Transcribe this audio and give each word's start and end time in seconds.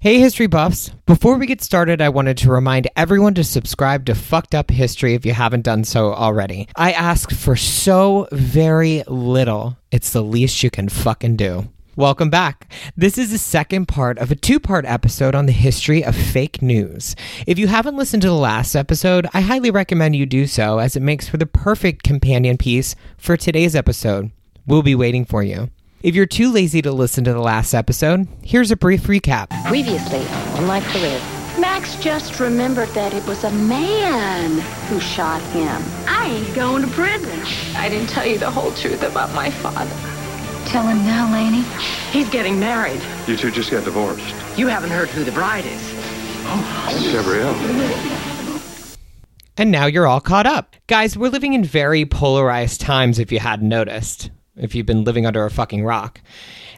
Hey, 0.00 0.20
history 0.20 0.46
buffs. 0.46 0.90
Before 1.06 1.36
we 1.38 1.46
get 1.46 1.60
started, 1.60 2.00
I 2.00 2.08
wanted 2.08 2.38
to 2.38 2.52
remind 2.52 2.86
everyone 2.94 3.34
to 3.34 3.42
subscribe 3.42 4.06
to 4.06 4.14
Fucked 4.14 4.54
Up 4.54 4.70
History 4.70 5.14
if 5.14 5.26
you 5.26 5.32
haven't 5.32 5.64
done 5.64 5.82
so 5.82 6.14
already. 6.14 6.68
I 6.76 6.92
ask 6.92 7.32
for 7.32 7.56
so 7.56 8.28
very 8.30 9.02
little, 9.08 9.76
it's 9.90 10.12
the 10.12 10.22
least 10.22 10.62
you 10.62 10.70
can 10.70 10.88
fucking 10.88 11.34
do. 11.34 11.68
Welcome 11.96 12.30
back. 12.30 12.70
This 12.96 13.18
is 13.18 13.32
the 13.32 13.38
second 13.38 13.86
part 13.86 14.18
of 14.18 14.30
a 14.30 14.36
two 14.36 14.60
part 14.60 14.84
episode 14.84 15.34
on 15.34 15.46
the 15.46 15.52
history 15.52 16.04
of 16.04 16.14
fake 16.14 16.62
news. 16.62 17.16
If 17.44 17.58
you 17.58 17.66
haven't 17.66 17.96
listened 17.96 18.22
to 18.22 18.28
the 18.28 18.34
last 18.34 18.76
episode, 18.76 19.26
I 19.34 19.40
highly 19.40 19.72
recommend 19.72 20.14
you 20.14 20.26
do 20.26 20.46
so 20.46 20.78
as 20.78 20.94
it 20.94 21.02
makes 21.02 21.28
for 21.28 21.38
the 21.38 21.46
perfect 21.46 22.04
companion 22.04 22.56
piece 22.56 22.94
for 23.16 23.36
today's 23.36 23.74
episode. 23.74 24.30
We'll 24.64 24.84
be 24.84 24.94
waiting 24.94 25.24
for 25.24 25.42
you. 25.42 25.70
If 26.00 26.14
you're 26.14 26.26
too 26.26 26.52
lazy 26.52 26.80
to 26.82 26.92
listen 26.92 27.24
to 27.24 27.32
the 27.32 27.40
last 27.40 27.74
episode, 27.74 28.28
here's 28.44 28.70
a 28.70 28.76
brief 28.76 29.02
recap. 29.08 29.48
Previously 29.66 30.24
on 30.56 30.64
my 30.64 30.80
career. 30.80 31.20
Max 31.58 31.96
just 31.96 32.38
remembered 32.38 32.88
that 32.90 33.12
it 33.12 33.26
was 33.26 33.42
a 33.42 33.50
man 33.50 34.60
who 34.86 35.00
shot 35.00 35.42
him. 35.50 35.82
I 36.06 36.26
ain't 36.26 36.54
going 36.54 36.82
to 36.82 36.88
prison. 36.92 37.40
I 37.74 37.88
didn't 37.88 38.10
tell 38.10 38.24
you 38.24 38.38
the 38.38 38.48
whole 38.48 38.70
truth 38.74 39.02
about 39.02 39.34
my 39.34 39.50
father. 39.50 39.90
Tell 40.70 40.86
him 40.86 40.98
now, 40.98 41.32
Laney. 41.32 41.64
He's 42.12 42.30
getting 42.30 42.60
married. 42.60 43.02
You 43.26 43.36
two 43.36 43.50
just 43.50 43.72
got 43.72 43.82
divorced. 43.82 44.36
You 44.56 44.68
haven't 44.68 44.90
heard 44.90 45.08
who 45.08 45.24
the 45.24 45.32
bride 45.32 45.66
is. 45.66 45.82
Oh, 46.44 47.10
Gabrielle. 47.10 47.56
And 49.56 49.72
now 49.72 49.86
you're 49.86 50.06
all 50.06 50.20
caught 50.20 50.46
up. 50.46 50.76
Guys, 50.86 51.18
we're 51.18 51.28
living 51.28 51.54
in 51.54 51.64
very 51.64 52.06
polarized 52.06 52.80
times 52.80 53.18
if 53.18 53.32
you 53.32 53.40
hadn't 53.40 53.68
noticed 53.68 54.30
if 54.58 54.74
you've 54.74 54.86
been 54.86 55.04
living 55.04 55.26
under 55.26 55.44
a 55.44 55.50
fucking 55.50 55.84
rock. 55.84 56.20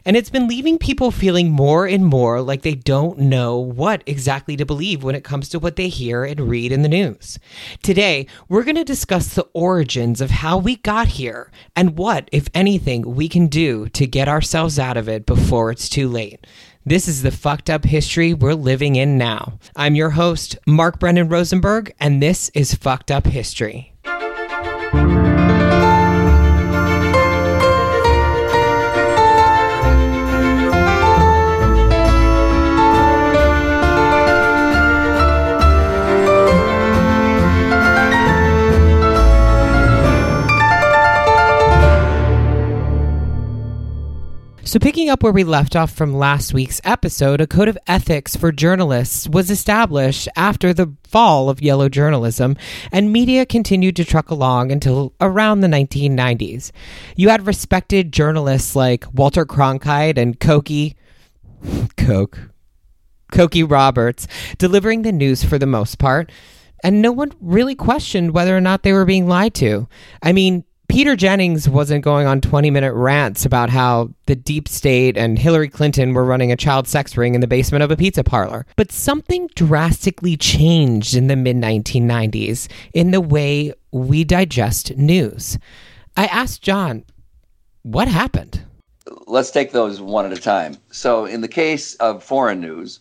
And 0.03 0.17
it's 0.17 0.29
been 0.31 0.47
leaving 0.47 0.79
people 0.79 1.11
feeling 1.11 1.51
more 1.51 1.85
and 1.85 2.03
more 2.05 2.41
like 2.41 2.63
they 2.63 2.73
don't 2.73 3.19
know 3.19 3.57
what 3.57 4.03
exactly 4.07 4.57
to 4.57 4.65
believe 4.65 5.03
when 5.03 5.13
it 5.13 5.23
comes 5.23 5.47
to 5.49 5.59
what 5.59 5.75
they 5.75 5.89
hear 5.89 6.23
and 6.23 6.49
read 6.49 6.71
in 6.71 6.81
the 6.81 6.89
news. 6.89 7.37
Today, 7.83 8.25
we're 8.49 8.63
going 8.63 8.75
to 8.75 8.83
discuss 8.83 9.33
the 9.33 9.47
origins 9.53 10.19
of 10.19 10.31
how 10.31 10.57
we 10.57 10.77
got 10.77 11.07
here 11.07 11.51
and 11.75 11.97
what, 11.97 12.29
if 12.31 12.47
anything, 12.53 13.15
we 13.15 13.29
can 13.29 13.47
do 13.47 13.87
to 13.89 14.07
get 14.07 14.27
ourselves 14.27 14.79
out 14.79 14.97
of 14.97 15.07
it 15.07 15.25
before 15.25 15.69
it's 15.69 15.87
too 15.87 16.09
late. 16.09 16.47
This 16.83 17.07
is 17.07 17.21
the 17.21 17.29
fucked 17.29 17.69
up 17.69 17.85
history 17.85 18.33
we're 18.33 18.55
living 18.55 18.95
in 18.95 19.19
now. 19.19 19.59
I'm 19.75 19.93
your 19.93 20.09
host, 20.09 20.57
Mark 20.65 20.99
Brennan 20.99 21.29
Rosenberg, 21.29 21.93
and 21.99 22.23
this 22.23 22.49
is 22.55 22.73
Fucked 22.73 23.11
Up 23.11 23.27
History. 23.27 23.90
So, 44.71 44.79
picking 44.79 45.09
up 45.09 45.21
where 45.21 45.33
we 45.33 45.43
left 45.43 45.75
off 45.75 45.91
from 45.91 46.13
last 46.13 46.53
week's 46.53 46.79
episode, 46.85 47.41
a 47.41 47.45
code 47.45 47.67
of 47.67 47.77
ethics 47.87 48.37
for 48.37 48.53
journalists 48.53 49.27
was 49.27 49.51
established 49.51 50.29
after 50.37 50.73
the 50.73 50.95
fall 51.03 51.49
of 51.49 51.61
yellow 51.61 51.89
journalism, 51.89 52.55
and 52.89 53.11
media 53.11 53.45
continued 53.45 53.97
to 53.97 54.05
truck 54.05 54.29
along 54.29 54.71
until 54.71 55.13
around 55.19 55.59
the 55.59 55.67
1990s. 55.67 56.71
You 57.17 57.27
had 57.27 57.45
respected 57.45 58.13
journalists 58.13 58.73
like 58.73 59.13
Walter 59.13 59.45
Cronkite 59.45 60.17
and 60.17 60.39
Cokie, 60.39 60.95
Coke, 61.97 62.39
Cokie 63.33 63.69
Roberts 63.69 64.25
delivering 64.57 65.01
the 65.01 65.11
news 65.11 65.43
for 65.43 65.57
the 65.57 65.67
most 65.67 65.99
part, 65.99 66.31
and 66.81 67.01
no 67.01 67.11
one 67.11 67.33
really 67.41 67.75
questioned 67.75 68.31
whether 68.31 68.55
or 68.55 68.61
not 68.61 68.83
they 68.83 68.93
were 68.93 69.03
being 69.03 69.27
lied 69.27 69.53
to. 69.55 69.89
I 70.23 70.31
mean, 70.31 70.63
Peter 70.91 71.15
Jennings 71.15 71.69
wasn't 71.69 72.03
going 72.03 72.27
on 72.27 72.41
20 72.41 72.69
minute 72.69 72.93
rants 72.93 73.45
about 73.45 73.69
how 73.69 74.09
the 74.25 74.35
deep 74.35 74.67
state 74.67 75.15
and 75.15 75.39
Hillary 75.39 75.69
Clinton 75.69 76.13
were 76.13 76.25
running 76.25 76.51
a 76.51 76.57
child 76.57 76.85
sex 76.85 77.15
ring 77.15 77.33
in 77.33 77.39
the 77.39 77.47
basement 77.47 77.81
of 77.81 77.91
a 77.91 77.95
pizza 77.95 78.25
parlor. 78.25 78.65
But 78.75 78.91
something 78.91 79.49
drastically 79.55 80.35
changed 80.35 81.15
in 81.15 81.27
the 81.27 81.37
mid 81.37 81.55
1990s 81.55 82.67
in 82.93 83.11
the 83.11 83.21
way 83.21 83.73
we 83.93 84.25
digest 84.25 84.97
news. 84.97 85.57
I 86.17 86.25
asked 86.25 86.61
John, 86.61 87.05
what 87.83 88.09
happened? 88.09 88.61
Let's 89.27 89.49
take 89.49 89.71
those 89.71 90.01
one 90.01 90.25
at 90.25 90.37
a 90.37 90.41
time. 90.41 90.75
So, 90.91 91.23
in 91.23 91.39
the 91.39 91.47
case 91.47 91.95
of 91.95 92.21
foreign 92.21 92.59
news, 92.59 92.99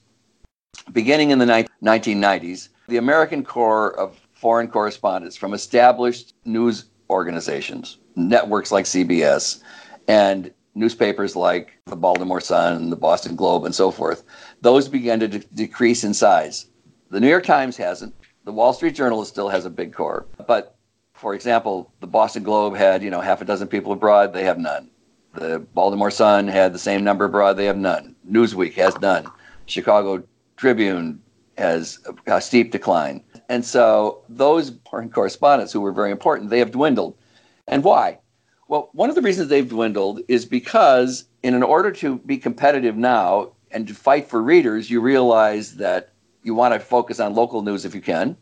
beginning 0.93 1.33
in 1.33 1.41
the 1.41 1.67
1990s, 1.83 2.69
the 2.87 2.99
American 2.99 3.45
Corps 3.45 3.99
of 3.99 4.17
Foreign 4.33 4.69
Correspondents 4.69 5.37
from 5.37 5.55
established 5.55 6.35
news 6.45 6.85
organizations, 7.11 7.99
networks 8.17 8.73
like 8.73 8.85
CBS, 8.85 9.63
and 10.09 10.53
newspapers 10.75 11.37
like 11.37 11.73
the 11.87 11.97
Baltimore 11.97 12.41
Sun, 12.41 12.77
and 12.77 12.93
the 12.93 12.97
Boston 12.97 13.37
Globe, 13.37 13.65
and 13.65 13.75
so 13.75 13.91
forth, 13.91 14.25
those 14.61 14.89
began 14.89 15.21
to 15.21 15.29
de- 15.29 15.39
decrease 15.39 16.05
in 16.05 16.15
size. 16.15 16.67
The 17.11 17.21
New 17.21 17.29
York 17.29 17.45
Times 17.45 17.77
hasn't. 17.77 18.15
The 18.45 18.53
Wall 18.53 18.73
Street 18.73 18.95
Journal 18.95 19.25
still 19.25 19.49
has 19.49 19.67
a 19.67 19.71
big 19.71 19.93
corps. 19.93 20.27
But, 20.47 20.77
for 21.15 21.35
example, 21.35 21.93
the 22.01 22.07
Boston 22.07 22.43
Globe 22.43 22.77
had, 22.77 23.03
you 23.03 23.11
know, 23.11 23.21
half 23.21 23.43
a 23.43 23.45
dozen 23.45 23.69
people 23.69 23.93
abroad. 23.93 24.33
They 24.33 24.45
have 24.45 24.59
none. 24.59 24.91
The 25.35 25.59
Baltimore 25.75 26.11
Sun 26.11 26.49
had 26.49 26.73
the 26.73 26.79
same 26.79 27.05
number 27.05 27.25
abroad. 27.25 27.57
They 27.57 27.67
have 27.67 27.77
none. 27.77 28.17
Newsweek 28.29 28.75
has 28.75 28.99
none. 29.01 29.31
Chicago 29.67 30.23
Tribune 30.57 31.21
has 31.59 31.99
a 32.27 32.41
steep 32.41 32.73
decline. 32.73 33.23
And 33.51 33.65
so 33.65 34.23
those 34.29 34.71
foreign 34.89 35.11
correspondents 35.11 35.73
who 35.73 35.81
were 35.81 35.91
very 35.91 36.13
important, 36.13 36.51
they 36.51 36.61
have 36.61 36.71
dwindled. 36.71 37.19
And 37.67 37.83
why? 37.83 38.21
Well, 38.69 38.91
one 38.93 39.09
of 39.09 39.17
the 39.17 39.23
reasons 39.23 39.49
they've 39.49 39.69
dwindled 39.69 40.21
is 40.29 40.47
because 40.47 41.25
in 41.43 41.55
an 41.55 41.65
order 41.65 41.91
to 41.91 42.19
be 42.19 42.39
competitive 42.39 42.97
now 42.97 43.51
and 43.73 43.89
to 43.89 43.95
fight 43.95 44.29
for 44.29 44.41
readers, 44.41 44.89
you 44.89 45.01
realize 45.01 45.75
that 45.77 46.13
you 46.45 46.55
want 46.55 46.75
to 46.75 46.79
focus 46.79 47.19
on 47.19 47.35
local 47.35 47.63
news 47.63 47.85
if 47.85 47.93
you 47.93 48.01
can. 48.01 48.37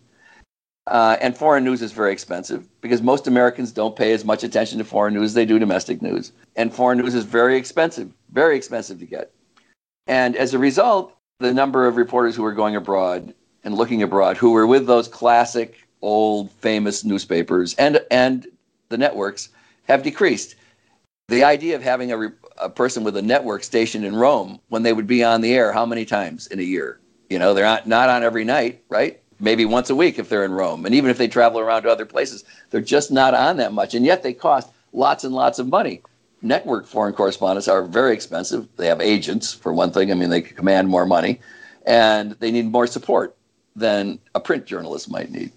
Uh, 0.87 1.17
and 1.23 1.39
foreign 1.39 1.65
news 1.65 1.81
is 1.81 1.93
very 1.93 2.13
expensive 2.13 2.69
because 2.83 3.01
most 3.01 3.27
Americans 3.27 3.73
don't 3.73 3.97
pay 3.97 4.13
as 4.13 4.27
much 4.27 4.45
attention 4.45 4.77
to 4.77 4.85
foreign 4.85 5.15
news 5.15 5.31
as 5.31 5.35
they 5.35 5.47
do 5.47 5.59
domestic 5.59 6.03
news. 6.03 6.33
And 6.55 6.71
foreign 6.73 6.99
news 6.99 7.15
is 7.15 7.25
very 7.25 7.57
expensive, 7.57 8.13
very 8.33 8.59
expensive 8.59 8.99
to 8.99 9.07
get. 9.07 9.33
And 10.07 10.37
as 10.37 10.53
a 10.53 10.59
result, 10.59 11.15
the 11.41 11.55
number 11.55 11.87
of 11.87 11.97
reporters 11.97 12.37
who 12.37 12.45
are 12.45 12.53
going 12.53 12.77
abroad 12.77 13.33
and 13.65 13.75
looking 13.75 14.03
abroad 14.03 14.37
who 14.37 14.53
were 14.53 14.67
with 14.67 14.87
those 14.87 15.09
classic 15.09 15.87
old 16.03 16.51
famous 16.53 17.05
newspapers 17.05 17.75
and 17.75 18.01
and 18.11 18.47
the 18.89 18.99
networks 18.99 19.51
have 19.89 20.03
decreased. 20.03 20.55
The 21.29 21.45
idea 21.45 21.77
of 21.77 21.83
having 21.83 22.13
a, 22.13 22.33
a 22.59 22.71
person 22.71 23.05
with 23.05 23.17
a 23.17 23.23
network 23.23 23.63
stationed 23.65 24.05
in 24.05 24.17
Rome 24.17 24.61
when 24.69 24.83
they 24.83 24.93
would 24.93 25.07
be 25.07 25.25
on 25.25 25.41
the 25.41 25.55
air 25.55 25.73
how 25.73 25.85
many 25.85 26.05
times 26.05 26.47
in 26.47 26.59
a 26.59 26.63
year? 26.63 27.01
You 27.29 27.39
know, 27.39 27.53
they're 27.53 27.65
not, 27.65 27.87
not 27.87 28.09
on 28.09 28.23
every 28.23 28.45
night, 28.45 28.83
right? 28.89 29.21
Maybe 29.41 29.65
once 29.65 29.91
a 29.91 29.95
week 29.95 30.19
if 30.19 30.29
they're 30.29 30.45
in 30.45 30.53
Rome. 30.53 30.87
And 30.87 30.95
even 30.95 31.11
if 31.11 31.19
they 31.19 31.29
travel 31.29 31.61
around 31.61 31.83
to 31.83 31.91
other 31.91 32.07
places, 32.07 32.45
they're 32.71 32.81
just 32.81 33.11
not 33.11 33.35
on 33.35 33.59
that 33.59 33.73
much. 33.73 33.95
And 33.95 34.05
yet 34.07 34.23
they 34.23 34.33
cost 34.33 34.71
lots 34.93 35.25
and 35.25 35.35
lots 35.35 35.59
of 35.59 35.69
money. 35.69 36.03
Network 36.41 36.87
foreign 36.87 37.13
correspondents 37.13 37.69
are 37.69 37.83
very 37.83 38.15
expensive. 38.15 38.67
They 38.77 38.87
have 38.87 39.01
agents, 39.01 39.53
for 39.53 39.73
one 39.73 39.91
thing. 39.91 40.11
I 40.11 40.15
mean, 40.15 40.31
they 40.31 40.41
command 40.41 40.89
more 40.89 41.05
money 41.05 41.41
and 41.85 42.33
they 42.33 42.51
need 42.51 42.71
more 42.71 42.87
support 42.87 43.37
than 43.78 44.19
a 44.34 44.41
print 44.41 44.66
journalist 44.66 45.11
might 45.11 45.31
need. 45.31 45.53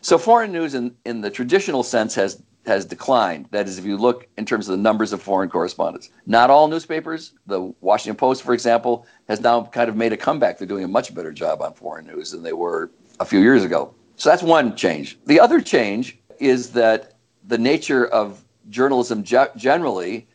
So 0.00 0.18
foreign 0.18 0.52
news 0.52 0.74
in, 0.74 0.94
in 1.04 1.20
the 1.20 1.30
traditional 1.30 1.82
sense 1.82 2.14
has 2.14 2.42
has 2.66 2.86
declined. 2.86 3.46
That 3.50 3.68
is, 3.68 3.78
if 3.78 3.84
you 3.84 3.98
look 3.98 4.26
in 4.38 4.46
terms 4.46 4.68
of 4.68 4.72
the 4.72 4.82
numbers 4.82 5.12
of 5.12 5.20
foreign 5.20 5.50
correspondents. 5.50 6.08
Not 6.26 6.48
all 6.48 6.66
newspapers, 6.66 7.32
the 7.46 7.74
Washington 7.82 8.16
Post, 8.16 8.42
for 8.42 8.54
example, 8.54 9.06
has 9.28 9.40
now 9.40 9.64
kind 9.64 9.90
of 9.90 9.96
made 9.96 10.14
a 10.14 10.16
comeback. 10.16 10.56
They're 10.56 10.66
doing 10.66 10.84
a 10.84 10.88
much 10.88 11.14
better 11.14 11.30
job 11.30 11.60
on 11.60 11.74
foreign 11.74 12.06
news 12.06 12.30
than 12.30 12.42
they 12.42 12.54
were 12.54 12.90
a 13.20 13.24
few 13.26 13.40
years 13.40 13.64
ago. 13.64 13.94
So 14.16 14.30
that's 14.30 14.42
one 14.42 14.76
change. 14.76 15.18
The 15.26 15.40
other 15.40 15.60
change 15.60 16.18
is 16.38 16.70
that 16.72 17.14
the 17.46 17.58
nature 17.58 18.06
of 18.06 18.42
journalism 18.70 19.22
ge- 19.24 19.54
generally, 19.56 20.26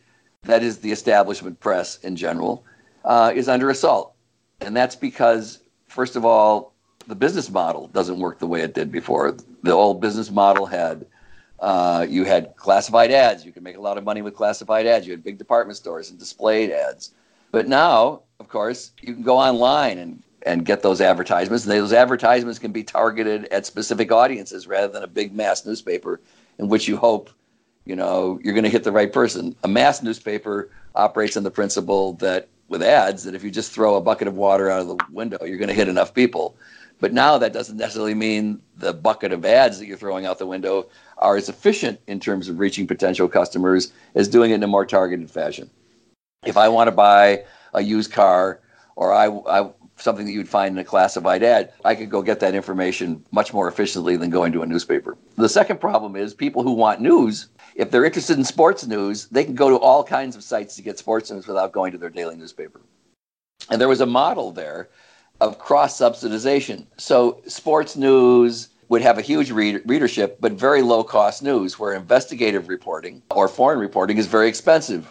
that 0.42 0.62
is 0.62 0.78
the 0.78 0.92
establishment 0.92 1.58
press 1.58 1.98
in 2.04 2.14
general, 2.14 2.64
uh, 3.04 3.32
is 3.34 3.48
under 3.48 3.70
assault. 3.70 4.14
And 4.60 4.76
that's 4.76 4.94
because, 4.94 5.60
first 5.88 6.14
of 6.14 6.24
all, 6.24 6.74
the 7.06 7.14
business 7.14 7.50
model 7.50 7.88
doesn't 7.88 8.18
work 8.18 8.38
the 8.38 8.46
way 8.46 8.60
it 8.60 8.74
did 8.74 8.92
before. 8.92 9.36
The 9.62 9.72
old 9.72 10.00
business 10.00 10.30
model 10.30 10.66
had 10.66 11.06
uh, 11.60 12.06
you 12.08 12.24
had 12.24 12.56
classified 12.56 13.10
ads. 13.10 13.44
You 13.44 13.52
could 13.52 13.62
make 13.62 13.76
a 13.76 13.80
lot 13.80 13.98
of 13.98 14.04
money 14.04 14.22
with 14.22 14.34
classified 14.34 14.86
ads. 14.86 15.06
You 15.06 15.12
had 15.12 15.22
big 15.22 15.38
department 15.38 15.76
stores 15.76 16.10
and 16.10 16.18
displayed 16.18 16.70
ads. 16.70 17.12
But 17.52 17.68
now, 17.68 18.22
of 18.38 18.48
course, 18.48 18.92
you 19.02 19.12
can 19.12 19.22
go 19.22 19.36
online 19.36 19.98
and, 19.98 20.22
and 20.46 20.64
get 20.64 20.82
those 20.82 21.00
advertisements. 21.00 21.64
And 21.64 21.72
those 21.72 21.92
advertisements 21.92 22.58
can 22.58 22.72
be 22.72 22.82
targeted 22.82 23.46
at 23.46 23.66
specific 23.66 24.10
audiences 24.10 24.66
rather 24.66 24.90
than 24.90 25.02
a 25.02 25.08
big 25.08 25.34
mass 25.34 25.66
newspaper 25.66 26.20
in 26.58 26.68
which 26.68 26.88
you 26.88 26.96
hope, 26.96 27.30
you 27.84 27.96
know, 27.96 28.40
you're 28.42 28.54
going 28.54 28.64
to 28.64 28.70
hit 28.70 28.84
the 28.84 28.92
right 28.92 29.12
person. 29.12 29.54
A 29.62 29.68
mass 29.68 30.02
newspaper 30.02 30.70
operates 30.94 31.36
on 31.36 31.42
the 31.42 31.50
principle 31.50 32.14
that 32.14 32.48
with 32.68 32.82
ads 32.82 33.24
that 33.24 33.34
if 33.34 33.42
you 33.44 33.50
just 33.50 33.72
throw 33.72 33.96
a 33.96 34.00
bucket 34.00 34.28
of 34.28 34.34
water 34.34 34.70
out 34.70 34.80
of 34.80 34.88
the 34.88 34.96
window, 35.10 35.44
you're 35.44 35.58
going 35.58 35.68
to 35.68 35.74
hit 35.74 35.88
enough 35.88 36.14
people. 36.14 36.56
But 37.00 37.12
now 37.14 37.38
that 37.38 37.52
doesn't 37.52 37.78
necessarily 37.78 38.14
mean 38.14 38.60
the 38.76 38.92
bucket 38.92 39.32
of 39.32 39.44
ads 39.44 39.78
that 39.78 39.86
you're 39.86 39.96
throwing 39.96 40.26
out 40.26 40.38
the 40.38 40.46
window 40.46 40.88
are 41.18 41.36
as 41.36 41.48
efficient 41.48 41.98
in 42.06 42.20
terms 42.20 42.48
of 42.48 42.58
reaching 42.58 42.86
potential 42.86 43.28
customers 43.28 43.92
as 44.14 44.28
doing 44.28 44.50
it 44.50 44.56
in 44.56 44.62
a 44.62 44.68
more 44.68 44.86
targeted 44.86 45.30
fashion. 45.30 45.70
If 46.44 46.56
I 46.56 46.68
want 46.68 46.88
to 46.88 46.92
buy 46.92 47.44
a 47.74 47.82
used 47.82 48.12
car 48.12 48.60
or 48.96 49.12
I, 49.12 49.28
I 49.28 49.70
something 49.96 50.26
that 50.26 50.32
you'd 50.32 50.48
find 50.48 50.74
in 50.74 50.78
a 50.78 50.84
classified 50.84 51.42
ad, 51.42 51.72
I 51.84 51.94
could 51.94 52.10
go 52.10 52.22
get 52.22 52.40
that 52.40 52.54
information 52.54 53.24
much 53.30 53.52
more 53.52 53.68
efficiently 53.68 54.16
than 54.16 54.30
going 54.30 54.52
to 54.52 54.62
a 54.62 54.66
newspaper. 54.66 55.16
The 55.36 55.48
second 55.48 55.80
problem 55.80 56.16
is 56.16 56.34
people 56.34 56.62
who 56.62 56.72
want 56.72 57.00
news, 57.00 57.48
if 57.74 57.90
they're 57.90 58.04
interested 58.04 58.38
in 58.38 58.44
sports 58.44 58.86
news, 58.86 59.26
they 59.26 59.44
can 59.44 59.54
go 59.54 59.68
to 59.68 59.76
all 59.76 60.02
kinds 60.02 60.36
of 60.36 60.42
sites 60.42 60.76
to 60.76 60.82
get 60.82 60.98
sports 60.98 61.30
news 61.30 61.46
without 61.46 61.72
going 61.72 61.92
to 61.92 61.98
their 61.98 62.10
daily 62.10 62.36
newspaper. 62.36 62.80
And 63.70 63.80
there 63.80 63.88
was 63.88 64.00
a 64.00 64.06
model 64.06 64.52
there 64.52 64.88
of 65.40 65.58
cross 65.58 65.98
subsidization. 65.98 66.86
So 66.96 67.40
sports 67.46 67.96
news 67.96 68.68
would 68.88 69.02
have 69.02 69.18
a 69.18 69.22
huge 69.22 69.50
read- 69.50 69.82
readership, 69.86 70.38
but 70.40 70.52
very 70.52 70.82
low 70.82 71.04
cost 71.04 71.42
news, 71.42 71.78
where 71.78 71.94
investigative 71.94 72.68
reporting 72.68 73.22
or 73.30 73.48
foreign 73.48 73.78
reporting 73.78 74.18
is 74.18 74.26
very 74.26 74.48
expensive. 74.48 75.08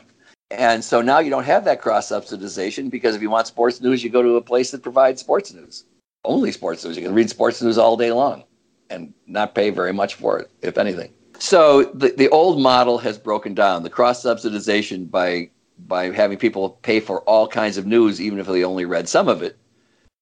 And 0.51 0.83
so 0.83 1.01
now 1.01 1.19
you 1.19 1.29
don't 1.29 1.43
have 1.43 1.63
that 1.65 1.81
cross 1.81 2.09
subsidization 2.09 2.89
because 2.89 3.15
if 3.15 3.21
you 3.21 3.29
want 3.29 3.47
sports 3.47 3.81
news, 3.81 4.03
you 4.03 4.09
go 4.09 4.21
to 4.21 4.35
a 4.35 4.41
place 4.41 4.71
that 4.71 4.83
provides 4.83 5.21
sports 5.21 5.53
news, 5.53 5.85
only 6.25 6.51
sports 6.51 6.83
news. 6.83 6.97
You 6.97 7.03
can 7.03 7.13
read 7.13 7.29
sports 7.29 7.61
news 7.61 7.77
all 7.77 7.95
day 7.95 8.11
long 8.11 8.43
and 8.89 9.13
not 9.27 9.55
pay 9.55 9.69
very 9.69 9.93
much 9.93 10.15
for 10.15 10.39
it, 10.39 10.49
if 10.61 10.77
anything. 10.77 11.13
So 11.37 11.83
the, 11.83 12.09
the 12.09 12.29
old 12.29 12.59
model 12.59 12.97
has 12.97 13.17
broken 13.17 13.53
down. 13.53 13.83
The 13.83 13.89
cross 13.89 14.23
subsidization 14.23 15.09
by 15.09 15.49
by 15.87 16.11
having 16.11 16.37
people 16.37 16.71
pay 16.81 16.99
for 16.99 17.21
all 17.21 17.47
kinds 17.47 17.77
of 17.77 17.85
news, 17.85 18.19
even 18.19 18.37
if 18.37 18.47
they 18.47 18.65
only 18.65 18.83
read 18.83 19.07
some 19.07 19.29
of 19.29 19.41
it, 19.41 19.57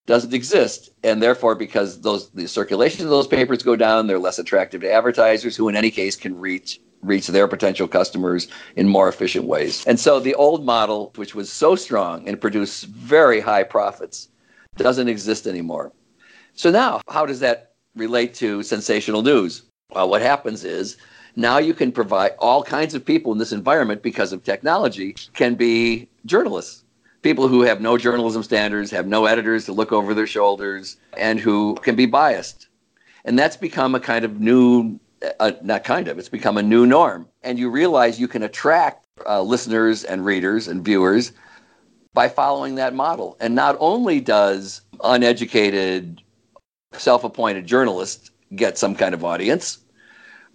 doesn't 0.08 0.34
exist. 0.34 0.90
And 1.04 1.22
therefore, 1.22 1.54
because 1.54 2.02
those 2.02 2.32
the 2.32 2.48
circulation 2.48 3.06
of 3.06 3.12
those 3.12 3.28
papers 3.28 3.62
go 3.62 3.76
down, 3.76 4.08
they're 4.08 4.18
less 4.18 4.40
attractive 4.40 4.82
to 4.82 4.92
advertisers 4.92 5.56
who 5.56 5.70
in 5.70 5.76
any 5.76 5.92
case 5.92 6.16
can 6.16 6.40
reach 6.40 6.80
reach 7.04 7.28
their 7.28 7.48
potential 7.48 7.88
customers 7.88 8.48
in 8.76 8.88
more 8.88 9.08
efficient 9.08 9.46
ways. 9.46 9.86
And 9.86 10.00
so 10.00 10.20
the 10.20 10.34
old 10.34 10.66
model, 10.66 11.14
which 11.16 11.36
was 11.36 11.52
so 11.52 11.76
strong 11.76 12.28
and 12.28 12.42
produced 12.42 12.86
very 12.86 13.40
high 13.40 13.64
profits, 13.64 14.30
doesn't 14.78 15.08
exist 15.08 15.46
anymore. 15.46 15.92
So 16.56 16.72
now, 16.72 17.02
how 17.08 17.28
does 17.28 17.40
that 17.42 17.74
relate 17.96 18.34
to 18.36 18.64
sensational 18.64 19.22
news? 19.22 19.62
Well, 19.94 20.10
what 20.10 20.24
happens 20.24 20.64
is 20.64 20.98
now 21.36 21.60
you 21.60 21.76
can 21.76 21.92
provide 21.92 22.32
all 22.40 22.64
kinds 22.64 22.96
of 22.96 23.06
people 23.06 23.32
in 23.32 23.38
this 23.38 23.52
environment 23.52 24.02
because 24.02 24.34
of 24.34 24.44
technology 24.44 25.16
can 25.34 25.54
be 25.54 26.10
journalists 26.26 26.84
people 27.28 27.50
who 27.50 27.62
have 27.62 27.82
no 27.82 27.98
journalism 27.98 28.42
standards, 28.42 28.90
have 28.90 29.06
no 29.06 29.26
editors 29.26 29.66
to 29.66 29.74
look 29.74 29.92
over 29.92 30.14
their 30.14 30.26
shoulders, 30.26 30.96
and 31.18 31.42
who 31.42 31.76
can 31.82 31.94
be 31.94 32.06
biased. 32.06 32.70
And 33.26 33.38
that's 33.38 33.58
become 33.58 33.96
a 33.96 34.00
kind 34.00 34.24
of 34.24 34.40
new, 34.40 34.98
uh, 35.42 35.52
not 35.62 35.84
kind 35.84 36.08
of, 36.08 36.18
it's 36.18 36.30
become 36.30 36.58
a 36.58 36.64
new 36.64 36.86
norm. 36.86 37.28
And 37.44 37.60
you 37.60 37.70
realize 37.70 38.18
you 38.18 38.30
can 38.30 38.44
attract 38.44 39.06
uh, 39.26 39.42
listeners 39.42 40.06
and 40.06 40.24
readers 40.24 40.70
and 40.70 40.86
viewers 40.86 41.34
by 42.14 42.30
following 42.30 42.76
that 42.76 42.94
model. 42.94 43.36
And 43.42 43.54
not 43.54 43.76
only 43.82 44.22
does 44.22 44.80
uneducated, 45.04 46.22
self 46.94 47.26
appointed 47.26 47.68
journalists 47.68 48.32
get 48.56 48.78
some 48.78 48.96
kind 48.96 49.14
of 49.14 49.26
audience, 49.26 49.80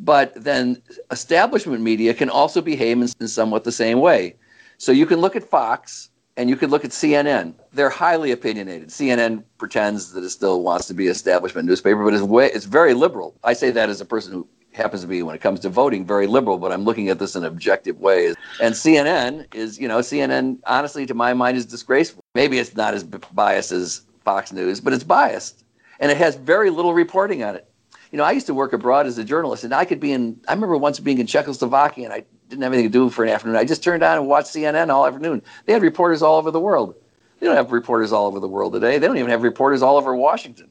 but 0.00 0.32
then 0.42 0.80
establishment 1.10 1.82
media 1.82 2.14
can 2.14 2.30
also 2.30 2.62
behave 2.62 2.96
in, 2.96 3.08
in 3.20 3.28
somewhat 3.28 3.64
the 3.64 3.72
same 3.72 4.00
way. 4.00 4.36
So 4.78 4.90
you 4.90 5.04
can 5.04 5.20
look 5.20 5.36
at 5.36 5.44
Fox 5.44 6.08
and 6.36 6.48
you 6.48 6.56
could 6.56 6.70
look 6.70 6.84
at 6.84 6.90
CNN. 6.90 7.54
They're 7.72 7.90
highly 7.90 8.32
opinionated. 8.32 8.88
CNN 8.88 9.44
pretends 9.58 10.12
that 10.12 10.24
it 10.24 10.30
still 10.30 10.62
wants 10.62 10.86
to 10.86 10.94
be 10.94 11.08
establishment 11.08 11.66
newspaper, 11.68 12.04
but 12.04 12.14
it's, 12.14 12.22
way, 12.22 12.50
it's 12.50 12.64
very 12.64 12.94
liberal. 12.94 13.34
I 13.44 13.52
say 13.52 13.70
that 13.70 13.88
as 13.88 14.00
a 14.00 14.04
person 14.04 14.32
who 14.32 14.48
happens 14.72 15.02
to 15.02 15.06
be, 15.06 15.22
when 15.22 15.34
it 15.34 15.40
comes 15.40 15.60
to 15.60 15.68
voting, 15.68 16.06
very 16.06 16.26
liberal, 16.26 16.58
but 16.58 16.72
I'm 16.72 16.84
looking 16.84 17.08
at 17.10 17.18
this 17.18 17.36
in 17.36 17.44
objective 17.44 18.00
way. 18.00 18.28
And 18.60 18.74
CNN 18.74 19.54
is, 19.54 19.78
you 19.78 19.86
know, 19.86 19.98
CNN, 19.98 20.58
honestly, 20.66 21.04
to 21.06 21.14
my 21.14 21.34
mind, 21.34 21.58
is 21.58 21.66
disgraceful. 21.66 22.24
Maybe 22.34 22.58
it's 22.58 22.74
not 22.74 22.94
as 22.94 23.04
biased 23.04 23.72
as 23.72 24.02
Fox 24.24 24.52
News, 24.52 24.80
but 24.80 24.94
it's 24.94 25.04
biased. 25.04 25.64
And 26.00 26.10
it 26.10 26.16
has 26.16 26.36
very 26.36 26.70
little 26.70 26.94
reporting 26.94 27.42
on 27.42 27.54
it. 27.54 27.68
You 28.10 28.18
know, 28.18 28.24
I 28.24 28.32
used 28.32 28.46
to 28.46 28.54
work 28.54 28.72
abroad 28.72 29.06
as 29.06 29.18
a 29.18 29.24
journalist, 29.24 29.64
and 29.64 29.72
I 29.72 29.84
could 29.84 30.00
be 30.00 30.12
in, 30.12 30.40
I 30.48 30.52
remember 30.52 30.76
once 30.76 31.00
being 31.00 31.18
in 31.18 31.26
Czechoslovakia, 31.26 32.04
and 32.04 32.12
I 32.12 32.24
didn't 32.52 32.62
have 32.64 32.72
anything 32.72 32.90
to 32.90 32.98
do 32.98 33.08
for 33.08 33.24
an 33.24 33.30
afternoon. 33.30 33.56
I 33.56 33.64
just 33.64 33.82
turned 33.82 34.02
on 34.02 34.18
and 34.18 34.26
watched 34.26 34.48
CNN 34.48 34.90
all 34.90 35.06
afternoon. 35.06 35.42
They 35.64 35.72
had 35.72 35.82
reporters 35.82 36.22
all 36.22 36.36
over 36.36 36.50
the 36.50 36.60
world. 36.60 36.94
They 37.40 37.46
don't 37.46 37.56
have 37.56 37.72
reporters 37.72 38.12
all 38.12 38.26
over 38.26 38.38
the 38.38 38.48
world 38.48 38.74
today. 38.74 38.98
They 38.98 39.06
don't 39.06 39.16
even 39.16 39.30
have 39.30 39.42
reporters 39.42 39.82
all 39.82 39.96
over 39.96 40.14
Washington. 40.14 40.68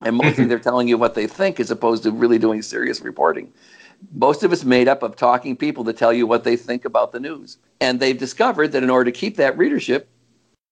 And 0.00 0.16
mostly 0.16 0.44
they're 0.46 0.58
telling 0.58 0.88
you 0.88 0.96
what 0.96 1.14
they 1.14 1.26
think 1.26 1.60
as 1.60 1.70
opposed 1.70 2.02
to 2.04 2.10
really 2.10 2.38
doing 2.38 2.62
serious 2.62 3.02
reporting. 3.02 3.52
Most 4.12 4.42
of 4.42 4.52
it's 4.52 4.64
made 4.64 4.88
up 4.88 5.02
of 5.02 5.14
talking 5.14 5.56
people 5.56 5.84
to 5.84 5.92
tell 5.92 6.12
you 6.12 6.26
what 6.26 6.42
they 6.42 6.56
think 6.56 6.84
about 6.84 7.12
the 7.12 7.20
news. 7.20 7.58
And 7.80 8.00
they've 8.00 8.18
discovered 8.18 8.72
that 8.72 8.82
in 8.82 8.90
order 8.90 9.10
to 9.10 9.16
keep 9.16 9.36
that 9.36 9.56
readership, 9.58 10.08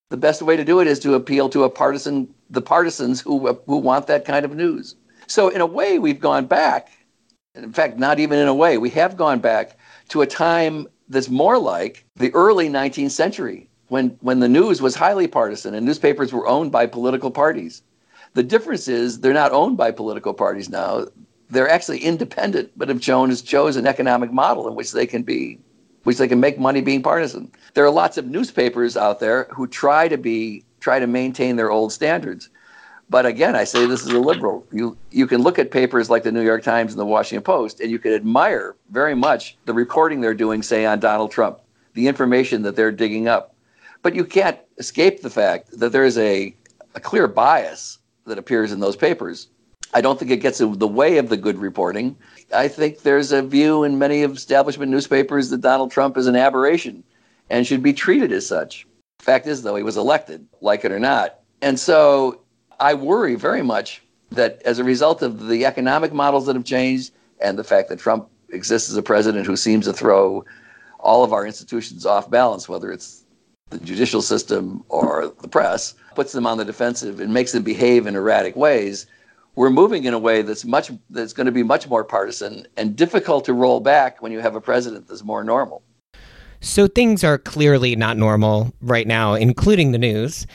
the 0.08 0.16
best 0.16 0.42
way 0.42 0.56
to 0.56 0.64
do 0.64 0.80
it 0.80 0.86
is 0.86 0.98
to 1.00 1.14
appeal 1.14 1.48
to 1.50 1.64
a 1.64 1.70
partisan, 1.70 2.32
the 2.50 2.62
partisans 2.62 3.20
who, 3.20 3.52
who 3.66 3.76
want 3.76 4.06
that 4.06 4.24
kind 4.24 4.44
of 4.44 4.54
news. 4.54 4.96
So 5.26 5.50
in 5.50 5.60
a 5.60 5.66
way, 5.66 5.98
we've 5.98 6.20
gone 6.20 6.46
back. 6.46 6.90
In 7.54 7.72
fact, 7.72 7.98
not 7.98 8.18
even 8.18 8.38
in 8.38 8.48
a 8.48 8.54
way, 8.54 8.78
we 8.78 8.88
have 8.90 9.16
gone 9.16 9.38
back 9.38 9.76
to 10.12 10.20
a 10.20 10.26
time 10.26 10.86
that's 11.08 11.30
more 11.30 11.58
like 11.58 12.04
the 12.16 12.30
early 12.34 12.68
19th 12.68 13.12
century 13.12 13.66
when, 13.88 14.10
when 14.20 14.40
the 14.40 14.48
news 14.48 14.82
was 14.82 14.94
highly 14.94 15.26
partisan 15.26 15.74
and 15.74 15.86
newspapers 15.86 16.34
were 16.34 16.46
owned 16.46 16.70
by 16.70 16.84
political 16.84 17.30
parties. 17.30 17.82
The 18.34 18.42
difference 18.42 18.88
is 18.88 19.20
they're 19.20 19.32
not 19.32 19.52
owned 19.52 19.78
by 19.78 19.90
political 19.90 20.34
parties 20.34 20.68
now. 20.68 21.06
They're 21.48 21.68
actually 21.68 22.00
independent, 22.00 22.72
but 22.76 22.90
have 22.90 23.00
chosen 23.00 23.46
chose 23.46 23.76
an 23.76 23.86
economic 23.86 24.30
model 24.30 24.68
in 24.68 24.74
which 24.74 24.92
they 24.92 25.06
can 25.06 25.22
be, 25.22 25.58
which 26.02 26.18
they 26.18 26.28
can 26.28 26.40
make 26.40 26.58
money 26.58 26.82
being 26.82 27.02
partisan. 27.02 27.50
There 27.72 27.84
are 27.86 27.90
lots 27.90 28.18
of 28.18 28.26
newspapers 28.26 28.98
out 28.98 29.18
there 29.18 29.48
who 29.50 29.66
try 29.66 30.08
to 30.08 30.18
be, 30.18 30.62
try 30.80 30.98
to 30.98 31.06
maintain 31.06 31.56
their 31.56 31.70
old 31.70 31.90
standards. 31.90 32.50
But 33.12 33.26
again, 33.26 33.54
I 33.54 33.64
say 33.64 33.84
this 33.84 34.06
is 34.06 34.14
a 34.14 34.18
liberal. 34.18 34.66
You 34.72 34.96
you 35.10 35.26
can 35.26 35.42
look 35.42 35.58
at 35.58 35.70
papers 35.70 36.08
like 36.08 36.22
the 36.22 36.32
New 36.32 36.40
York 36.40 36.62
Times 36.62 36.92
and 36.92 36.98
the 36.98 37.04
Washington 37.04 37.44
Post, 37.44 37.78
and 37.78 37.90
you 37.90 37.98
can 37.98 38.14
admire 38.14 38.74
very 38.88 39.14
much 39.14 39.58
the 39.66 39.74
reporting 39.74 40.22
they're 40.22 40.32
doing, 40.32 40.62
say, 40.62 40.86
on 40.86 40.98
Donald 40.98 41.30
Trump, 41.30 41.60
the 41.92 42.08
information 42.08 42.62
that 42.62 42.74
they're 42.74 42.90
digging 42.90 43.28
up. 43.28 43.54
But 44.00 44.14
you 44.14 44.24
can't 44.24 44.58
escape 44.78 45.20
the 45.20 45.28
fact 45.28 45.78
that 45.78 45.92
there 45.92 46.06
is 46.06 46.16
a, 46.16 46.56
a 46.94 47.00
clear 47.00 47.28
bias 47.28 47.98
that 48.24 48.38
appears 48.38 48.72
in 48.72 48.80
those 48.80 48.96
papers. 48.96 49.48
I 49.92 50.00
don't 50.00 50.18
think 50.18 50.30
it 50.30 50.38
gets 50.38 50.62
in 50.62 50.78
the 50.78 50.88
way 50.88 51.18
of 51.18 51.28
the 51.28 51.36
good 51.36 51.58
reporting. 51.58 52.16
I 52.54 52.66
think 52.66 53.02
there's 53.02 53.30
a 53.30 53.42
view 53.42 53.84
in 53.84 53.98
many 53.98 54.22
establishment 54.22 54.90
newspapers 54.90 55.50
that 55.50 55.60
Donald 55.60 55.90
Trump 55.90 56.16
is 56.16 56.28
an 56.28 56.36
aberration 56.36 57.04
and 57.50 57.66
should 57.66 57.82
be 57.82 57.92
treated 57.92 58.32
as 58.32 58.46
such. 58.46 58.86
Fact 59.18 59.46
is, 59.46 59.62
though, 59.62 59.76
he 59.76 59.82
was 59.82 59.98
elected, 59.98 60.46
like 60.62 60.86
it 60.86 60.92
or 60.92 60.98
not. 60.98 61.40
And 61.60 61.78
so 61.78 62.41
I 62.82 62.94
worry 62.94 63.36
very 63.36 63.62
much 63.62 64.02
that 64.32 64.60
as 64.64 64.80
a 64.80 64.84
result 64.84 65.22
of 65.22 65.46
the 65.46 65.64
economic 65.64 66.12
models 66.12 66.46
that 66.46 66.56
have 66.56 66.64
changed 66.64 67.12
and 67.40 67.56
the 67.56 67.62
fact 67.62 67.88
that 67.90 68.00
Trump 68.00 68.28
exists 68.48 68.90
as 68.90 68.96
a 68.96 69.02
president 69.02 69.46
who 69.46 69.54
seems 69.54 69.84
to 69.84 69.92
throw 69.92 70.44
all 70.98 71.22
of 71.22 71.32
our 71.32 71.46
institutions 71.46 72.04
off 72.04 72.28
balance, 72.28 72.68
whether 72.68 72.90
it's 72.90 73.24
the 73.70 73.78
judicial 73.78 74.20
system 74.20 74.84
or 74.88 75.32
the 75.42 75.48
press, 75.48 75.94
puts 76.16 76.32
them 76.32 76.44
on 76.44 76.58
the 76.58 76.64
defensive 76.64 77.20
and 77.20 77.32
makes 77.32 77.52
them 77.52 77.62
behave 77.62 78.08
in 78.08 78.16
erratic 78.16 78.56
ways. 78.56 79.06
We're 79.54 79.70
moving 79.70 80.02
in 80.02 80.12
a 80.12 80.18
way 80.18 80.42
that's 80.42 80.64
much 80.64 80.90
that's 81.08 81.32
going 81.32 81.46
to 81.46 81.52
be 81.52 81.62
much 81.62 81.88
more 81.88 82.02
partisan 82.02 82.66
and 82.76 82.96
difficult 82.96 83.44
to 83.44 83.52
roll 83.52 83.78
back 83.78 84.20
when 84.20 84.32
you 84.32 84.40
have 84.40 84.56
a 84.56 84.60
president 84.60 85.06
that's 85.06 85.22
more 85.22 85.44
normal. 85.44 85.84
So 86.60 86.88
things 86.88 87.22
are 87.22 87.38
clearly 87.38 87.94
not 87.94 88.16
normal 88.16 88.72
right 88.80 89.06
now, 89.06 89.34
including 89.34 89.92
the 89.92 89.98
news. 89.98 90.48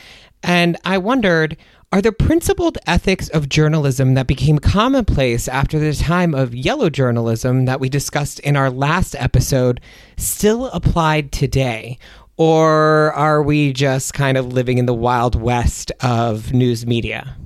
And 0.44 0.78
I 0.86 0.98
wondered 0.98 1.58
are 1.94 2.02
the 2.02 2.12
principled 2.12 2.78
ethics 2.86 3.30
of 3.30 3.48
journalism 3.48 4.14
that 4.16 4.28
became 4.28 4.60
commonplace 4.60 5.48
after 5.48 5.80
the 5.80 5.94
time 5.94 6.34
of 6.34 6.54
yellow 6.54 6.90
journalism 6.90 7.64
that 7.64 7.80
we 7.80 7.88
discussed 7.88 8.40
in 8.42 8.58
our 8.58 8.70
last 8.70 9.16
episode 9.16 9.80
still 10.18 10.68
applied 10.68 11.32
today? 11.32 11.98
Or 12.36 13.14
are 13.14 13.42
we 13.42 13.72
just 13.72 14.14
kind 14.14 14.38
of 14.38 14.52
living 14.52 14.78
in 14.78 14.86
the 14.86 14.94
wild 14.94 15.42
west 15.42 15.92
of 16.02 16.54
news 16.54 16.86
media? 16.86 17.38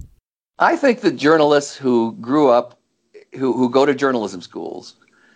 I 0.57 0.75
think 0.75 1.01
that 1.01 1.17
journalists 1.17 1.75
who 1.77 2.13
grew 2.13 2.49
up, 2.49 2.79
who, 3.33 3.53
who 3.53 3.69
go 3.69 3.85
to 3.85 3.93
journalism 3.93 4.41
schools 4.41 4.95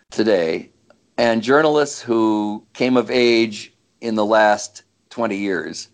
today, 0.09 0.71
and 1.17 1.43
journalists 1.43 2.01
who 2.01 2.65
came 2.73 2.97
of 2.97 3.11
age 3.11 3.71
in 4.01 4.15
the 4.15 4.25
last 4.25 4.83
20 5.11 5.37
years 5.37 5.89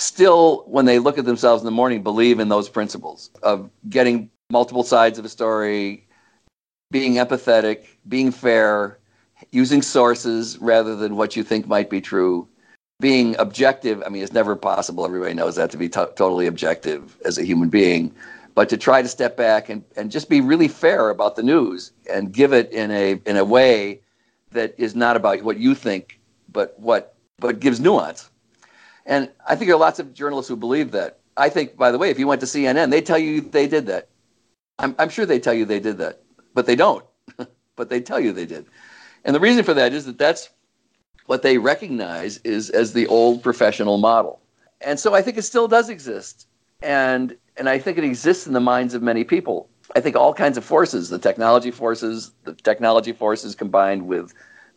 still, 0.00 0.64
when 0.66 0.86
they 0.86 0.98
look 0.98 1.18
at 1.18 1.24
themselves 1.24 1.62
in 1.62 1.66
the 1.66 1.70
morning, 1.70 2.02
believe 2.02 2.40
in 2.40 2.48
those 2.48 2.68
principles 2.68 3.30
of 3.42 3.70
getting 3.88 4.30
multiple 4.50 4.82
sides 4.82 5.18
of 5.18 5.24
a 5.24 5.28
story, 5.28 6.06
being 6.90 7.14
empathetic, 7.14 7.86
being 8.08 8.32
fair, 8.32 8.98
using 9.52 9.82
sources 9.82 10.58
rather 10.58 10.96
than 10.96 11.16
what 11.16 11.36
you 11.36 11.42
think 11.44 11.66
might 11.66 11.90
be 11.90 12.00
true. 12.00 12.48
being 13.00 13.34
objective. 13.38 14.02
I 14.04 14.10
mean, 14.10 14.22
it's 14.22 14.32
never 14.32 14.54
possible. 14.54 15.06
Everybody 15.06 15.32
knows 15.34 15.56
that 15.56 15.70
to 15.70 15.78
be 15.78 15.88
to- 15.88 16.12
totally 16.16 16.46
objective 16.46 17.16
as 17.24 17.38
a 17.38 17.44
human 17.44 17.70
being. 17.70 18.14
But 18.54 18.68
to 18.68 18.76
try 18.76 19.00
to 19.02 19.08
step 19.08 19.36
back 19.36 19.70
and, 19.70 19.84
and 19.96 20.10
just 20.10 20.28
be 20.28 20.40
really 20.40 20.68
fair 20.68 21.10
about 21.10 21.36
the 21.36 21.42
news 21.42 21.92
and 22.12 22.32
give 22.32 22.52
it 22.52 22.70
in 22.72 22.90
a 22.90 23.20
in 23.24 23.36
a 23.38 23.44
way 23.44 24.00
that 24.52 24.74
is 24.78 24.94
not 24.94 25.16
about 25.16 25.42
what 25.42 25.56
you 25.58 25.74
think, 25.74 26.20
but 26.52 26.78
what 26.78 27.14
but 27.38 27.60
gives 27.60 27.80
nuance. 27.80 28.29
And 29.06 29.30
I 29.46 29.56
think 29.56 29.68
there 29.68 29.76
are 29.76 29.80
lots 29.80 29.98
of 29.98 30.14
journalists 30.14 30.48
who 30.48 30.56
believe 30.56 30.90
that. 30.92 31.18
I 31.36 31.48
think, 31.48 31.76
by 31.76 31.90
the 31.90 31.98
way, 31.98 32.10
if 32.10 32.18
you 32.18 32.26
went 32.26 32.40
to 32.40 32.46
CNN, 32.46 32.90
they 32.90 33.00
tell 33.00 33.18
you 33.18 33.40
they 33.40 33.66
did 33.66 33.86
that. 33.86 34.08
I'm, 34.78 34.94
I'm 34.98 35.08
sure 35.08 35.26
they 35.26 35.40
tell 35.40 35.54
you 35.54 35.64
they 35.64 35.80
did 35.80 35.98
that, 35.98 36.22
but 36.54 36.66
they 36.66 36.76
don't. 36.76 37.04
but 37.76 37.88
they 37.88 38.00
tell 38.00 38.20
you 38.20 38.32
they 38.32 38.46
did. 38.46 38.66
And 39.24 39.34
the 39.34 39.40
reason 39.40 39.64
for 39.64 39.74
that 39.74 39.92
is 39.92 40.06
that 40.06 40.18
that's 40.18 40.50
what 41.26 41.42
they 41.42 41.58
recognize 41.58 42.38
is 42.38 42.70
as 42.70 42.92
the 42.92 43.06
old 43.06 43.42
professional 43.42 43.98
model. 43.98 44.40
And 44.80 44.98
so 44.98 45.14
I 45.14 45.22
think 45.22 45.36
it 45.36 45.42
still 45.42 45.68
does 45.68 45.88
exist. 45.88 46.46
And 46.82 47.36
and 47.56 47.68
I 47.68 47.78
think 47.78 47.98
it 47.98 48.04
exists 48.04 48.46
in 48.46 48.54
the 48.54 48.60
minds 48.60 48.94
of 48.94 49.02
many 49.02 49.22
people. 49.22 49.68
I 49.94 50.00
think 50.00 50.16
all 50.16 50.32
kinds 50.32 50.56
of 50.56 50.64
forces, 50.64 51.10
the 51.10 51.18
technology 51.18 51.70
forces, 51.70 52.32
the 52.44 52.54
technology 52.54 53.12
forces 53.12 53.54
combined 53.54 54.06
with 54.06 54.32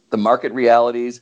the 0.10 0.18
market 0.18 0.52
realities, 0.52 1.22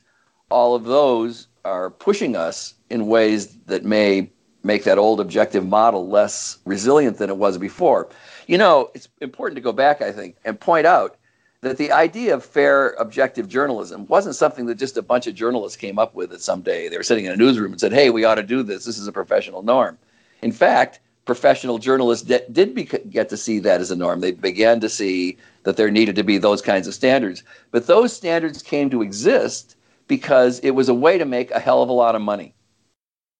all 0.50 0.74
of 0.74 0.84
those 0.84 1.48
are 1.64 1.90
pushing 1.90 2.36
us 2.36 2.74
in 2.90 3.06
ways 3.06 3.56
that 3.66 3.84
may 3.84 4.30
make 4.64 4.84
that 4.84 4.98
old 4.98 5.20
objective 5.20 5.66
model 5.66 6.08
less 6.08 6.58
resilient 6.64 7.18
than 7.18 7.30
it 7.30 7.36
was 7.36 7.58
before. 7.58 8.08
You 8.46 8.58
know, 8.58 8.90
it's 8.94 9.08
important 9.20 9.56
to 9.56 9.62
go 9.62 9.72
back, 9.72 10.02
I 10.02 10.12
think, 10.12 10.36
and 10.44 10.58
point 10.58 10.86
out 10.86 11.16
that 11.62 11.78
the 11.78 11.92
idea 11.92 12.34
of 12.34 12.44
fair, 12.44 12.90
objective 12.98 13.48
journalism 13.48 14.06
wasn't 14.06 14.34
something 14.34 14.66
that 14.66 14.76
just 14.76 14.96
a 14.96 15.02
bunch 15.02 15.26
of 15.26 15.34
journalists 15.34 15.76
came 15.76 15.98
up 15.98 16.14
with 16.14 16.32
at 16.32 16.40
some 16.40 16.60
day. 16.60 16.88
They 16.88 16.96
were 16.96 17.02
sitting 17.04 17.24
in 17.24 17.32
a 17.32 17.36
newsroom 17.36 17.72
and 17.72 17.80
said, 17.80 17.92
hey, 17.92 18.10
we 18.10 18.24
ought 18.24 18.34
to 18.36 18.42
do 18.42 18.62
this. 18.62 18.84
This 18.84 18.98
is 18.98 19.06
a 19.06 19.12
professional 19.12 19.62
norm. 19.62 19.98
In 20.42 20.52
fact, 20.52 21.00
professional 21.24 21.78
journalists 21.78 22.26
de- 22.26 22.48
did 22.50 22.74
be- 22.74 22.84
get 22.84 23.28
to 23.28 23.36
see 23.36 23.60
that 23.60 23.80
as 23.80 23.92
a 23.92 23.96
norm. 23.96 24.20
They 24.20 24.32
began 24.32 24.80
to 24.80 24.88
see 24.88 25.38
that 25.62 25.76
there 25.76 25.90
needed 25.90 26.16
to 26.16 26.24
be 26.24 26.38
those 26.38 26.60
kinds 26.60 26.88
of 26.88 26.94
standards. 26.94 27.44
But 27.70 27.86
those 27.86 28.12
standards 28.12 28.60
came 28.60 28.90
to 28.90 29.02
exist 29.02 29.76
because 30.08 30.58
it 30.60 30.70
was 30.70 30.88
a 30.88 30.94
way 30.94 31.18
to 31.18 31.24
make 31.24 31.50
a 31.50 31.60
hell 31.60 31.82
of 31.82 31.88
a 31.88 31.92
lot 31.92 32.14
of 32.14 32.22
money. 32.22 32.54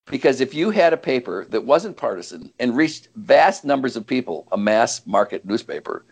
Because 0.07 0.41
if 0.41 0.53
you 0.53 0.71
had 0.71 0.93
a 0.93 0.97
paper 0.97 1.47
that 1.51 1.65
wasn't 1.65 1.97
partisan 1.97 2.53
and 2.59 2.77
reached 2.77 3.09
vast 3.17 3.65
numbers 3.65 3.97
of 3.97 4.07
people, 4.07 4.49
a 4.53 4.57
mass 4.57 5.07
market 5.07 5.45
newspaper, 5.45 6.05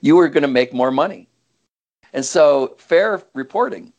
you 0.00 0.16
were 0.16 0.28
going 0.28 0.42
to 0.42 0.48
make 0.48 0.72
more 0.72 0.90
money. 0.90 1.28
And 2.12 2.24
so 2.24 2.74
fair 2.78 3.22
reporting 3.34 3.92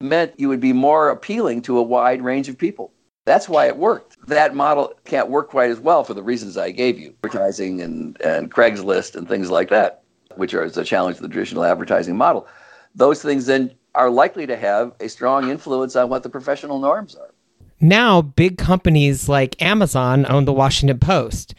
meant 0.00 0.38
you 0.38 0.48
would 0.48 0.60
be 0.60 0.72
more 0.72 1.10
appealing 1.10 1.62
to 1.62 1.78
a 1.78 1.82
wide 1.82 2.22
range 2.22 2.48
of 2.48 2.56
people. 2.58 2.92
That's 3.24 3.48
why 3.48 3.66
it 3.66 3.76
worked. 3.76 4.16
That 4.26 4.54
model 4.54 4.94
can't 5.04 5.30
work 5.30 5.48
quite 5.48 5.70
as 5.70 5.78
well 5.78 6.02
for 6.02 6.14
the 6.14 6.22
reasons 6.22 6.56
I 6.56 6.70
gave 6.70 6.98
you 6.98 7.14
advertising 7.22 7.80
and, 7.80 8.20
and 8.20 8.50
Craigslist 8.50 9.14
and 9.14 9.28
things 9.28 9.50
like 9.50 9.68
that, 9.70 10.02
which 10.36 10.54
are 10.54 10.62
a 10.62 10.84
challenge 10.84 11.16
to 11.16 11.22
the 11.22 11.28
traditional 11.28 11.64
advertising 11.64 12.16
model. 12.16 12.48
Those 12.94 13.22
things 13.22 13.46
then 13.46 13.74
are 13.94 14.10
likely 14.10 14.46
to 14.46 14.56
have 14.56 14.92
a 15.00 15.08
strong 15.08 15.50
influence 15.50 15.96
on 15.96 16.08
what 16.08 16.22
the 16.22 16.28
professional 16.28 16.78
norms 16.78 17.14
are. 17.14 17.34
Now, 17.80 18.22
big 18.22 18.58
companies 18.58 19.28
like 19.28 19.60
Amazon 19.60 20.24
own 20.28 20.44
the 20.44 20.52
Washington 20.52 20.98
Post. 20.98 21.54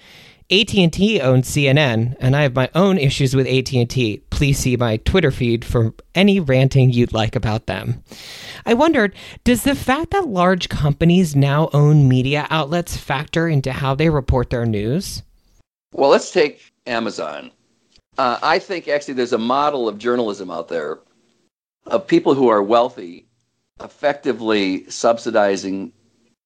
AT&T 0.51 1.19
owns 1.21 1.49
CNN, 1.49 2.15
and 2.19 2.35
I 2.35 2.43
have 2.43 2.53
my 2.53 2.69
own 2.75 2.97
issues 2.97 3.35
with 3.35 3.47
AT&T. 3.47 4.23
Please 4.29 4.59
see 4.59 4.77
my 4.77 4.97
Twitter 4.97 5.31
feed 5.31 5.65
for 5.65 5.93
any 6.13 6.39
ranting 6.39 6.91
you'd 6.91 7.13
like 7.13 7.35
about 7.35 7.65
them. 7.65 8.03
I 8.65 8.73
wondered, 8.73 9.15
does 9.43 9.63
the 9.63 9.75
fact 9.75 10.11
that 10.11 10.27
large 10.27 10.69
companies 10.69 11.35
now 11.35 11.69
own 11.73 12.07
media 12.07 12.45
outlets 12.49 12.97
factor 12.97 13.47
into 13.47 13.71
how 13.71 13.95
they 13.95 14.09
report 14.09 14.49
their 14.49 14.65
news? 14.65 15.23
Well, 15.93 16.09
let's 16.09 16.31
take 16.31 16.71
Amazon. 16.85 17.51
Uh, 18.17 18.37
I 18.43 18.59
think 18.59 18.87
actually 18.87 19.15
there's 19.15 19.33
a 19.33 19.37
model 19.37 19.87
of 19.87 19.97
journalism 19.97 20.51
out 20.51 20.67
there 20.67 20.99
of 21.87 22.07
people 22.07 22.33
who 22.33 22.47
are 22.47 22.63
wealthy 22.63 23.27
effectively 23.81 24.89
subsidizing 24.89 25.91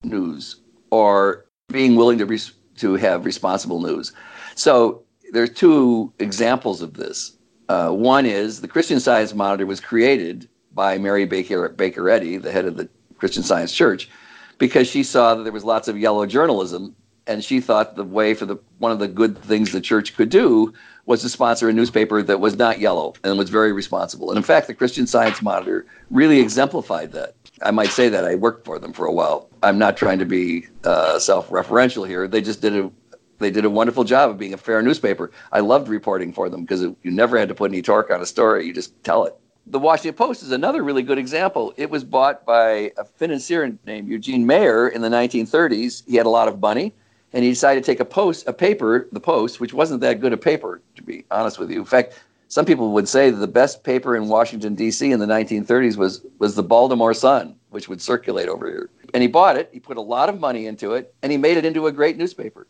news 0.03 0.61
or 0.91 1.45
being 1.69 1.95
willing 1.95 2.17
to 2.17 2.25
res- 2.25 2.53
to 2.75 2.95
have 2.95 3.25
responsible 3.25 3.81
news. 3.81 4.13
So 4.55 5.03
there 5.31 5.43
are 5.43 5.47
two 5.47 6.13
examples 6.19 6.81
of 6.81 6.93
this. 6.93 7.33
Uh, 7.69 7.89
one 7.89 8.25
is 8.25 8.61
the 8.61 8.67
Christian 8.67 8.99
Science 8.99 9.33
Monitor 9.33 9.65
was 9.65 9.79
created 9.81 10.47
by 10.73 10.97
Mary 10.97 11.25
Baker 11.25 11.69
Baker 11.69 12.09
Eddy, 12.09 12.37
the 12.37 12.51
head 12.51 12.65
of 12.65 12.77
the 12.77 12.87
Christian 13.17 13.43
Science 13.43 13.73
Church, 13.73 14.09
because 14.57 14.87
she 14.87 15.03
saw 15.03 15.35
that 15.35 15.43
there 15.43 15.51
was 15.51 15.63
lots 15.65 15.87
of 15.87 15.97
yellow 15.97 16.25
journalism, 16.25 16.95
and 17.25 17.43
she 17.43 17.59
thought 17.59 17.95
the 17.95 18.03
way 18.03 18.33
for 18.33 18.45
the 18.45 18.57
one 18.77 18.91
of 18.91 18.99
the 18.99 19.07
good 19.07 19.37
things 19.37 19.71
the 19.71 19.81
church 19.81 20.15
could 20.15 20.29
do 20.29 20.73
was 21.07 21.21
to 21.21 21.29
sponsor 21.29 21.69
a 21.69 21.73
newspaper 21.73 22.21
that 22.21 22.39
was 22.39 22.57
not 22.57 22.79
yellow 22.79 23.13
and 23.23 23.37
was 23.37 23.49
very 23.49 23.71
responsible. 23.71 24.29
And 24.29 24.37
in 24.37 24.43
fact, 24.43 24.67
the 24.67 24.73
Christian 24.73 25.07
Science 25.07 25.41
Monitor 25.41 25.85
really 26.11 26.39
exemplified 26.39 27.13
that. 27.13 27.33
I 27.63 27.71
might 27.71 27.89
say 27.89 28.09
that 28.09 28.25
I 28.25 28.35
worked 28.35 28.65
for 28.65 28.77
them 28.77 28.93
for 28.93 29.05
a 29.05 29.11
while. 29.11 29.49
I'm 29.63 29.79
not 29.79 29.97
trying 29.97 30.19
to 30.19 30.25
be 30.25 30.67
uh, 30.83 31.17
self-referential 31.17 32.07
here. 32.07 32.27
They 32.27 32.41
just 32.41 32.61
did 32.61 32.75
a 32.75 32.91
they 33.39 33.51
did 33.51 33.65
a 33.65 33.69
wonderful 33.69 34.03
job 34.03 34.31
of 34.31 34.39
being 34.39 34.55
a 34.55 34.57
fair 34.57 34.81
newspaper. 34.81 35.31
I 35.51 35.59
loved 35.59 35.89
reporting 35.89 36.33
for 36.33 36.49
them 36.49 36.61
because 36.61 36.81
you 36.81 36.97
never 37.03 37.37
had 37.37 37.47
to 37.49 37.55
put 37.55 37.69
any 37.69 37.83
torque 37.83 38.09
on 38.09 38.19
a 38.19 38.25
story. 38.25 38.65
You 38.65 38.73
just 38.73 39.03
tell 39.03 39.25
it. 39.25 39.35
The 39.67 39.77
Washington 39.77 40.15
Post 40.15 40.41
is 40.41 40.51
another 40.51 40.83
really 40.83 41.03
good 41.03 41.19
example. 41.19 41.71
It 41.77 41.91
was 41.91 42.03
bought 42.03 42.47
by 42.47 42.91
a 42.97 43.03
financier 43.03 43.77
named 43.85 44.07
Eugene 44.09 44.47
Meyer 44.47 44.87
in 44.87 45.01
the 45.01 45.09
1930s. 45.09 46.03
He 46.07 46.15
had 46.15 46.25
a 46.25 46.29
lot 46.29 46.47
of 46.47 46.59
money, 46.59 46.93
and 47.37 47.43
he 47.43 47.51
decided 47.51 47.83
to 47.83 47.91
take 47.91 47.99
a 47.99 48.05
post, 48.05 48.47
a 48.47 48.51
paper, 48.51 49.07
the 49.11 49.19
Post, 49.19 49.59
which 49.59 49.71
wasn't 49.71 50.01
that 50.01 50.19
good 50.21 50.33
a 50.33 50.37
paper, 50.37 50.81
to 50.95 51.03
be 51.03 51.23
honest 51.29 51.59
with 51.59 51.69
you. 51.69 51.77
In 51.77 51.85
fact, 51.85 52.19
some 52.47 52.65
people 52.65 52.93
would 52.93 53.07
say 53.07 53.29
that 53.29 53.37
the 53.37 53.47
best 53.47 53.83
paper 53.83 54.15
in 54.15 54.27
Washington 54.27 54.73
D.C. 54.73 55.11
in 55.11 55.19
the 55.19 55.27
1930s 55.27 55.97
was 55.97 56.25
was 56.39 56.55
the 56.55 56.63
Baltimore 56.63 57.13
Sun, 57.13 57.55
which 57.69 57.87
would 57.89 58.01
circulate 58.01 58.49
over 58.49 58.67
here. 58.67 58.89
And 59.13 59.21
he 59.21 59.27
bought 59.27 59.55
it. 59.55 59.69
He 59.71 59.79
put 59.79 59.97
a 59.97 60.01
lot 60.01 60.29
of 60.29 60.39
money 60.39 60.65
into 60.65 60.93
it, 60.93 61.13
and 61.21 61.31
he 61.31 61.37
made 61.37 61.57
it 61.57 61.65
into 61.65 61.85
a 61.85 61.91
great 61.91 62.17
newspaper. 62.17 62.65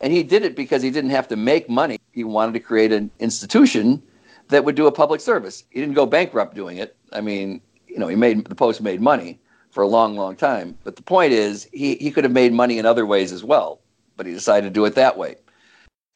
And 0.00 0.12
he 0.12 0.24
did 0.24 0.42
it 0.42 0.56
because 0.56 0.82
he 0.82 0.90
didn't 0.90 1.10
have 1.10 1.28
to 1.28 1.36
make 1.36 1.70
money. 1.70 2.00
He 2.10 2.24
wanted 2.24 2.54
to 2.54 2.60
create 2.60 2.90
an 2.90 3.08
institution 3.20 4.02
that 4.48 4.64
would 4.64 4.74
do 4.74 4.88
a 4.88 4.92
public 4.92 5.20
service. 5.20 5.62
He 5.70 5.78
didn't 5.78 5.94
go 5.94 6.06
bankrupt 6.06 6.56
doing 6.56 6.78
it. 6.78 6.96
I 7.12 7.20
mean, 7.20 7.60
you 7.86 8.00
know, 8.00 8.08
he 8.08 8.16
made 8.16 8.46
the 8.46 8.56
Post 8.56 8.80
made 8.80 9.00
money 9.00 9.38
for 9.70 9.84
a 9.84 9.86
long, 9.86 10.16
long 10.16 10.34
time. 10.34 10.76
But 10.82 10.96
the 10.96 11.02
point 11.02 11.32
is, 11.32 11.68
he 11.72 11.94
he 11.94 12.10
could 12.10 12.24
have 12.24 12.32
made 12.32 12.52
money 12.52 12.78
in 12.78 12.84
other 12.84 13.06
ways 13.06 13.30
as 13.30 13.44
well, 13.44 13.78
but 14.22 14.28
he 14.28 14.34
decided 14.34 14.68
to 14.68 14.72
do 14.72 14.84
it 14.84 14.94
that 14.94 15.18
way. 15.18 15.34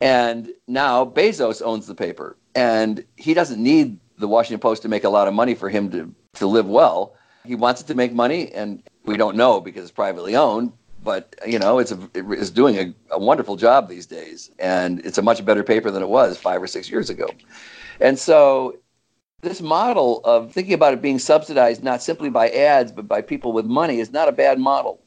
And 0.00 0.52
now 0.68 1.04
Bezos 1.04 1.60
owns 1.60 1.88
the 1.88 1.94
paper, 1.94 2.36
and 2.54 3.04
he 3.16 3.34
doesn't 3.34 3.60
need 3.60 3.98
the 4.16 4.28
Washington 4.28 4.60
Post 4.60 4.82
to 4.82 4.88
make 4.88 5.02
a 5.02 5.08
lot 5.08 5.26
of 5.26 5.34
money 5.34 5.56
for 5.56 5.68
him 5.68 5.90
to, 5.90 6.14
to 6.34 6.46
live 6.46 6.68
well. 6.68 7.16
He 7.44 7.56
wants 7.56 7.80
it 7.80 7.88
to 7.88 7.96
make 7.96 8.12
money, 8.12 8.52
and 8.52 8.80
we 9.06 9.16
don't 9.16 9.36
know 9.36 9.60
because 9.60 9.82
it's 9.82 9.90
privately 9.90 10.36
owned. 10.36 10.72
But 11.02 11.34
you 11.44 11.58
know, 11.58 11.80
it's 11.80 11.90
a, 11.90 11.98
it's 12.14 12.50
doing 12.50 12.76
a, 12.76 12.94
a 13.10 13.18
wonderful 13.18 13.56
job 13.56 13.88
these 13.88 14.06
days, 14.06 14.52
and 14.60 15.04
it's 15.04 15.18
a 15.18 15.22
much 15.22 15.44
better 15.44 15.64
paper 15.64 15.90
than 15.90 16.02
it 16.02 16.08
was 16.08 16.38
five 16.38 16.62
or 16.62 16.68
six 16.68 16.88
years 16.88 17.10
ago. 17.10 17.28
And 18.00 18.16
so, 18.16 18.78
this 19.40 19.60
model 19.60 20.20
of 20.22 20.52
thinking 20.52 20.74
about 20.74 20.92
it 20.92 21.02
being 21.02 21.18
subsidized 21.18 21.82
not 21.82 22.02
simply 22.02 22.30
by 22.30 22.50
ads 22.50 22.92
but 22.92 23.08
by 23.08 23.20
people 23.20 23.52
with 23.52 23.66
money 23.66 23.98
is 23.98 24.12
not 24.12 24.28
a 24.28 24.32
bad 24.32 24.60
model. 24.60 25.00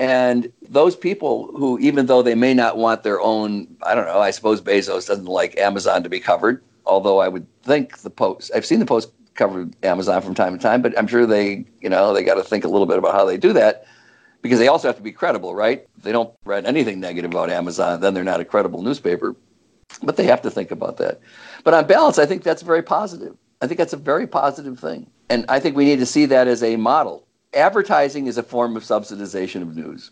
And 0.00 0.50
those 0.62 0.96
people 0.96 1.50
who, 1.54 1.78
even 1.78 2.06
though 2.06 2.22
they 2.22 2.34
may 2.34 2.54
not 2.54 2.78
want 2.78 3.02
their 3.02 3.20
own, 3.20 3.68
I 3.82 3.94
don't 3.94 4.06
know, 4.06 4.18
I 4.18 4.30
suppose 4.30 4.62
Bezos 4.62 5.06
doesn't 5.06 5.26
like 5.26 5.58
Amazon 5.58 6.02
to 6.02 6.08
be 6.08 6.18
covered, 6.18 6.62
although 6.86 7.18
I 7.18 7.28
would 7.28 7.46
think 7.62 7.98
the 7.98 8.08
Post, 8.08 8.50
I've 8.54 8.64
seen 8.64 8.78
the 8.78 8.86
Post 8.86 9.12
cover 9.34 9.68
Amazon 9.82 10.22
from 10.22 10.34
time 10.34 10.56
to 10.56 10.62
time, 10.62 10.80
but 10.80 10.98
I'm 10.98 11.06
sure 11.06 11.26
they, 11.26 11.66
you 11.82 11.90
know, 11.90 12.14
they 12.14 12.24
got 12.24 12.36
to 12.36 12.42
think 12.42 12.64
a 12.64 12.68
little 12.68 12.86
bit 12.86 12.96
about 12.96 13.12
how 13.12 13.26
they 13.26 13.36
do 13.36 13.52
that 13.52 13.86
because 14.40 14.58
they 14.58 14.68
also 14.68 14.88
have 14.88 14.96
to 14.96 15.02
be 15.02 15.12
credible, 15.12 15.54
right? 15.54 15.86
If 15.98 16.02
they 16.02 16.12
don't 16.12 16.32
write 16.46 16.64
anything 16.64 16.98
negative 16.98 17.30
about 17.30 17.50
Amazon, 17.50 18.00
then 18.00 18.14
they're 18.14 18.24
not 18.24 18.40
a 18.40 18.44
credible 18.46 18.80
newspaper. 18.80 19.36
But 20.02 20.16
they 20.16 20.24
have 20.24 20.40
to 20.42 20.50
think 20.50 20.70
about 20.70 20.96
that. 20.96 21.20
But 21.62 21.74
on 21.74 21.86
balance, 21.86 22.18
I 22.18 22.24
think 22.24 22.42
that's 22.42 22.62
very 22.62 22.82
positive. 22.82 23.36
I 23.60 23.66
think 23.66 23.76
that's 23.76 23.92
a 23.92 23.98
very 23.98 24.26
positive 24.26 24.78
thing. 24.78 25.10
And 25.28 25.44
I 25.50 25.60
think 25.60 25.76
we 25.76 25.84
need 25.84 25.98
to 25.98 26.06
see 26.06 26.24
that 26.26 26.48
as 26.48 26.62
a 26.62 26.76
model 26.76 27.26
advertising 27.54 28.26
is 28.26 28.38
a 28.38 28.42
form 28.42 28.76
of 28.76 28.82
subsidization 28.82 29.62
of 29.62 29.76
news. 29.76 30.10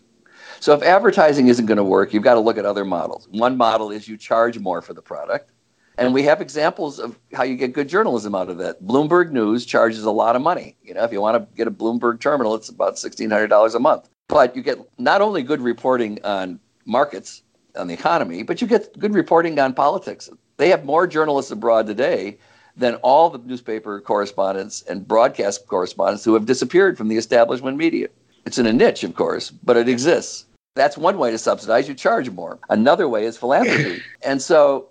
So 0.59 0.73
if 0.73 0.81
advertising 0.81 1.47
isn't 1.47 1.65
going 1.65 1.77
to 1.77 1.83
work, 1.83 2.13
you've 2.13 2.23
got 2.23 2.33
to 2.33 2.39
look 2.39 2.57
at 2.57 2.65
other 2.65 2.85
models. 2.85 3.27
One 3.31 3.55
model 3.55 3.91
is 3.91 4.07
you 4.07 4.17
charge 4.17 4.59
more 4.59 4.81
for 4.81 4.93
the 4.93 5.01
product. 5.01 5.51
And 5.97 6.13
we 6.13 6.23
have 6.23 6.39
examples 6.39 6.97
of 6.97 7.19
how 7.33 7.43
you 7.43 7.57
get 7.57 7.73
good 7.73 7.89
journalism 7.89 8.33
out 8.33 8.49
of 8.49 8.57
that. 8.59 8.81
Bloomberg 8.81 9.31
News 9.31 9.65
charges 9.65 10.05
a 10.05 10.11
lot 10.11 10.37
of 10.37 10.41
money. 10.41 10.77
You 10.81 10.93
know, 10.93 11.03
if 11.03 11.11
you 11.11 11.19
want 11.19 11.37
to 11.37 11.55
get 11.57 11.67
a 11.67 11.71
Bloomberg 11.71 12.21
terminal, 12.21 12.55
it's 12.55 12.69
about 12.69 12.95
$1,600 12.95 13.75
a 13.75 13.79
month. 13.79 14.09
But 14.29 14.55
you 14.55 14.63
get 14.63 14.79
not 14.97 15.21
only 15.21 15.43
good 15.43 15.61
reporting 15.61 16.19
on 16.23 16.59
markets, 16.85 17.43
on 17.75 17.87
the 17.87 17.93
economy, 17.93 18.43
but 18.43 18.61
you 18.61 18.67
get 18.67 18.97
good 18.97 19.13
reporting 19.13 19.59
on 19.59 19.73
politics. 19.73 20.29
They 20.55 20.69
have 20.69 20.85
more 20.85 21.05
journalists 21.05 21.51
abroad 21.51 21.85
today 21.85 22.37
than 22.79 22.95
all 22.95 23.29
the 23.29 23.37
newspaper 23.39 23.99
correspondents 23.99 24.81
and 24.83 25.07
broadcast 25.07 25.67
correspondents 25.67 26.23
who 26.23 26.33
have 26.33 26.45
disappeared 26.45 26.97
from 26.97 27.09
the 27.09 27.17
establishment 27.17 27.77
media. 27.77 28.07
It's 28.45 28.57
in 28.57 28.65
a 28.65 28.73
niche, 28.73 29.03
of 29.03 29.15
course, 29.15 29.51
but 29.51 29.77
it 29.77 29.89
exists. 29.89 30.45
That's 30.75 30.97
one 30.97 31.17
way 31.17 31.29
to 31.31 31.37
subsidize. 31.37 31.89
You 31.89 31.93
charge 31.93 32.29
more. 32.29 32.57
Another 32.69 33.09
way 33.09 33.25
is 33.25 33.37
philanthropy. 33.37 34.01
and 34.23 34.41
so 34.41 34.89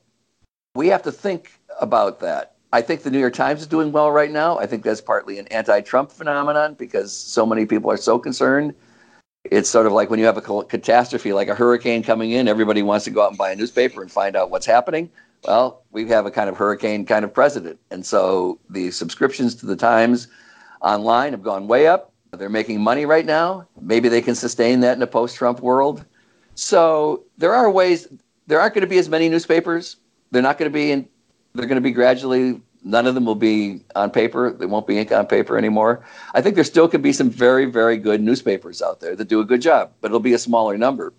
we 0.75 0.88
have 0.88 1.02
to 1.04 1.12
think 1.12 1.52
about 1.80 2.21
that. 2.21 2.57
I 2.73 2.83
think 2.83 3.02
the 3.02 3.11
New 3.11 3.18
York 3.18 3.33
Times 3.33 3.62
is 3.62 3.66
doing 3.66 3.90
well 3.92 4.11
right 4.11 4.30
now. 4.30 4.59
I 4.59 4.66
think 4.66 4.83
that's 4.83 5.00
partly 5.00 5.38
an 5.38 5.47
anti 5.49 5.80
Trump 5.80 6.12
phenomenon 6.12 6.75
because 6.75 7.16
so 7.16 7.47
many 7.47 7.64
people 7.64 7.90
are 7.90 7.97
so 7.97 8.18
concerned. 8.18 8.75
It's 9.45 9.71
sort 9.71 9.87
of 9.87 9.92
like 9.92 10.11
when 10.11 10.18
you 10.18 10.26
have 10.26 10.37
a 10.37 10.64
catastrophe, 10.64 11.33
like 11.33 11.49
a 11.49 11.54
hurricane 11.54 12.02
coming 12.02 12.33
in, 12.33 12.49
everybody 12.49 12.83
wants 12.83 13.07
to 13.07 13.11
go 13.11 13.23
out 13.23 13.30
and 13.30 13.38
buy 13.38 13.52
a 13.52 13.57
newspaper 13.57 14.02
and 14.02 14.12
find 14.12 14.37
out 14.37 14.50
what's 14.50 14.66
happening. 14.66 15.11
Well, 15.45 15.83
we 15.92 16.07
have 16.09 16.26
a 16.26 16.30
kind 16.30 16.49
of 16.49 16.57
hurricane 16.57 17.07
kind 17.07 17.25
of 17.25 17.33
president. 17.33 17.78
And 17.90 18.04
so 18.04 18.59
the 18.71 18.90
subscriptions 18.90 19.54
to 19.57 19.66
the 19.66 19.76
Times 19.76 20.28
online 20.80 21.33
have 21.33 21.42
gone 21.42 21.68
way 21.68 21.87
up. 21.87 22.12
They're 22.33 22.49
making 22.49 22.80
money 22.80 23.07
right 23.07 23.25
now. 23.25 23.66
Maybe 23.80 24.09
they 24.09 24.21
can 24.21 24.35
sustain 24.35 24.80
that 24.80 24.97
in 24.97 25.02
a 25.02 25.07
post 25.07 25.37
Trump 25.37 25.61
world. 25.61 26.04
So 26.54 27.25
there 27.38 27.54
are 27.54 27.71
ways, 27.71 28.09
there 28.47 28.61
aren't 28.61 28.75
going 28.75 28.83
to 28.83 28.88
be 28.88 28.99
as 28.99 29.09
many 29.09 29.28
newspapers. 29.28 29.97
They're 30.30 30.42
not 30.42 30.59
going 30.59 30.71
to 30.71 30.75
be 30.75 30.90
in, 30.90 31.09
they're 31.54 31.66
going 31.66 31.76
to 31.76 31.80
be 31.80 31.92
gradually, 31.92 32.61
none 32.85 33.07
of 33.07 33.14
them 33.14 33.25
will 33.25 33.35
be 33.35 33.83
on 33.95 34.11
paper. 34.11 34.52
They 34.52 34.66
won't 34.66 34.87
be 34.87 34.99
ink 34.99 35.12
on 35.12 35.26
paper 35.26 35.57
anymore. 35.57 36.04
I 36.35 36.42
think 36.42 36.54
there 36.54 36.64
still 36.64 36.88
could 36.88 37.02
be 37.02 37.12
some 37.12 37.30
very, 37.30 37.64
very 37.64 37.97
good 37.97 38.21
newspapers 38.21 38.83
out 38.83 39.00
there 39.00 39.16
that 39.16 39.28
do 39.28 39.40
a 39.40 39.45
good 39.45 39.62
job, 39.62 39.92
but 40.00 40.09
it'll 40.09 40.21
be 40.21 40.35
a 40.35 40.38
smaller 40.38 40.76
number. 40.76 41.14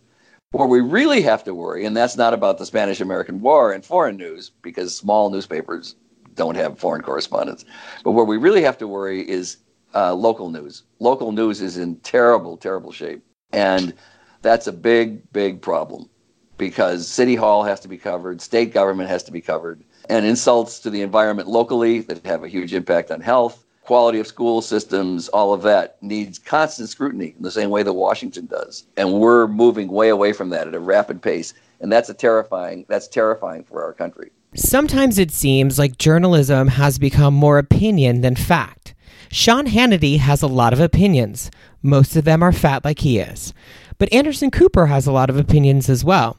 Where 0.52 0.68
we 0.68 0.82
really 0.82 1.22
have 1.22 1.44
to 1.44 1.54
worry, 1.54 1.86
and 1.86 1.96
that's 1.96 2.18
not 2.18 2.34
about 2.34 2.58
the 2.58 2.66
Spanish 2.66 3.02
American 3.02 3.40
War 3.40 3.72
and 3.72 3.86
foreign 3.86 4.18
news, 4.18 4.50
because 4.64 4.98
small 4.98 5.30
newspapers 5.30 5.96
don't 6.34 6.56
have 6.56 6.80
foreign 6.80 7.04
correspondents. 7.04 7.66
But 8.04 8.12
where 8.12 8.26
we 8.26 8.38
really 8.38 8.64
have 8.64 8.78
to 8.80 8.88
worry 8.88 9.30
is 9.30 9.58
uh, 9.94 10.16
local 10.16 10.50
news. 10.50 10.84
Local 10.98 11.32
news 11.32 11.62
is 11.62 11.78
in 11.78 11.98
terrible, 11.98 12.58
terrible 12.58 12.92
shape. 12.92 13.24
And 13.54 13.94
that's 14.42 14.66
a 14.66 14.72
big, 14.72 15.32
big 15.32 15.62
problem 15.62 16.10
because 16.58 17.08
City 17.08 17.36
Hall 17.36 17.64
has 17.64 17.80
to 17.82 17.88
be 17.88 17.98
covered, 17.98 18.42
state 18.42 18.74
government 18.74 19.10
has 19.10 19.22
to 19.24 19.32
be 19.32 19.42
covered, 19.42 19.84
and 20.10 20.26
insults 20.26 20.80
to 20.80 20.90
the 20.90 21.04
environment 21.04 21.48
locally 21.48 22.00
that 22.00 22.26
have 22.26 22.44
a 22.44 22.48
huge 22.48 22.74
impact 22.74 23.12
on 23.12 23.22
health 23.22 23.66
quality 23.90 24.20
of 24.20 24.28
school 24.28 24.62
systems, 24.62 25.30
all 25.30 25.52
of 25.52 25.64
that 25.64 25.98
needs 26.04 26.38
constant 26.38 26.88
scrutiny 26.88 27.34
in 27.36 27.42
the 27.42 27.50
same 27.50 27.72
way 27.72 27.82
that 27.82 27.92
Washington 27.92 28.46
does. 28.46 28.86
And 28.98 29.14
we're 29.14 29.48
moving 29.48 29.88
way 29.88 30.10
away 30.10 30.32
from 30.32 30.52
that 30.52 30.68
at 30.68 30.76
a 30.76 30.80
rapid 30.80 31.24
pace. 31.24 31.56
And 31.80 31.92
that's 31.92 32.08
a 32.08 32.14
terrifying 32.14 32.86
that's 32.88 33.08
terrifying 33.08 33.64
for 33.64 33.84
our 33.84 33.94
country. 33.94 34.30
Sometimes 34.54 35.18
it 35.18 35.32
seems 35.32 35.80
like 35.80 35.98
journalism 35.98 36.68
has 36.68 37.00
become 37.00 37.34
more 37.34 37.58
opinion 37.58 38.22
than 38.22 38.36
fact. 38.36 38.94
Sean 39.32 39.66
Hannity 39.66 40.20
has 40.20 40.44
a 40.44 40.48
lot 40.48 40.72
of 40.72 40.80
opinions. 40.80 41.50
Most 41.82 42.16
of 42.16 42.26
them 42.26 42.44
are 42.44 42.52
fat 42.52 42.86
like 42.86 43.00
he 43.00 43.18
is. 43.18 43.56
But 43.98 44.14
Anderson 44.14 44.52
Cooper 44.52 44.86
has 44.86 45.08
a 45.08 45.12
lot 45.12 45.32
of 45.32 45.38
opinions 45.38 45.90
as 45.90 46.06
well. 46.06 46.38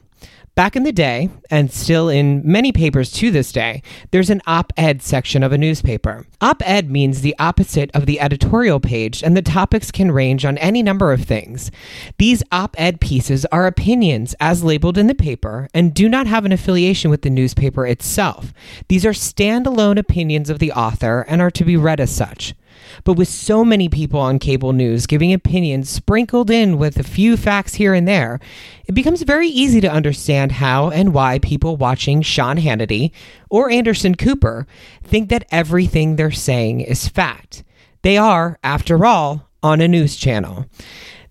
Back 0.53 0.75
in 0.75 0.83
the 0.83 0.91
day, 0.91 1.29
and 1.49 1.71
still 1.71 2.09
in 2.09 2.41
many 2.43 2.73
papers 2.73 3.09
to 3.13 3.31
this 3.31 3.53
day, 3.53 3.81
there's 4.11 4.29
an 4.29 4.41
op 4.45 4.73
ed 4.75 5.01
section 5.01 5.43
of 5.43 5.53
a 5.53 5.57
newspaper. 5.57 6.25
Op 6.41 6.61
ed 6.65 6.91
means 6.91 7.21
the 7.21 7.35
opposite 7.39 7.89
of 7.93 8.05
the 8.05 8.19
editorial 8.19 8.81
page, 8.81 9.23
and 9.23 9.35
the 9.35 9.41
topics 9.41 9.91
can 9.91 10.11
range 10.11 10.43
on 10.43 10.57
any 10.57 10.83
number 10.83 11.13
of 11.13 11.23
things. 11.23 11.71
These 12.17 12.43
op 12.51 12.75
ed 12.77 12.99
pieces 12.99 13.45
are 13.45 13.65
opinions 13.65 14.35
as 14.41 14.61
labeled 14.61 14.97
in 14.97 15.07
the 15.07 15.15
paper 15.15 15.69
and 15.73 15.93
do 15.93 16.09
not 16.09 16.27
have 16.27 16.43
an 16.43 16.51
affiliation 16.51 17.09
with 17.09 17.21
the 17.21 17.29
newspaper 17.29 17.87
itself. 17.87 18.53
These 18.89 19.05
are 19.05 19.11
standalone 19.11 19.97
opinions 19.97 20.49
of 20.49 20.59
the 20.59 20.73
author 20.73 21.25
and 21.29 21.41
are 21.41 21.51
to 21.51 21.63
be 21.63 21.77
read 21.77 22.01
as 22.01 22.11
such. 22.13 22.55
But 23.03 23.13
with 23.13 23.27
so 23.27 23.63
many 23.63 23.89
people 23.89 24.19
on 24.19 24.39
cable 24.39 24.73
news 24.73 25.07
giving 25.07 25.33
opinions 25.33 25.89
sprinkled 25.89 26.49
in 26.49 26.77
with 26.77 26.97
a 26.97 27.03
few 27.03 27.37
facts 27.37 27.75
here 27.75 27.93
and 27.93 28.07
there, 28.07 28.39
it 28.87 28.93
becomes 28.93 29.21
very 29.23 29.47
easy 29.47 29.81
to 29.81 29.91
understand 29.91 30.53
how 30.53 30.89
and 30.89 31.13
why 31.13 31.39
people 31.39 31.77
watching 31.77 32.21
Sean 32.21 32.57
Hannity 32.57 33.11
or 33.49 33.69
Anderson 33.69 34.15
Cooper 34.15 34.67
think 35.03 35.29
that 35.29 35.47
everything 35.51 36.15
they're 36.15 36.31
saying 36.31 36.81
is 36.81 37.07
fact. 37.07 37.63
They 38.01 38.17
are, 38.17 38.57
after 38.63 39.05
all, 39.05 39.49
on 39.63 39.81
a 39.81 39.87
news 39.87 40.15
channel. 40.15 40.65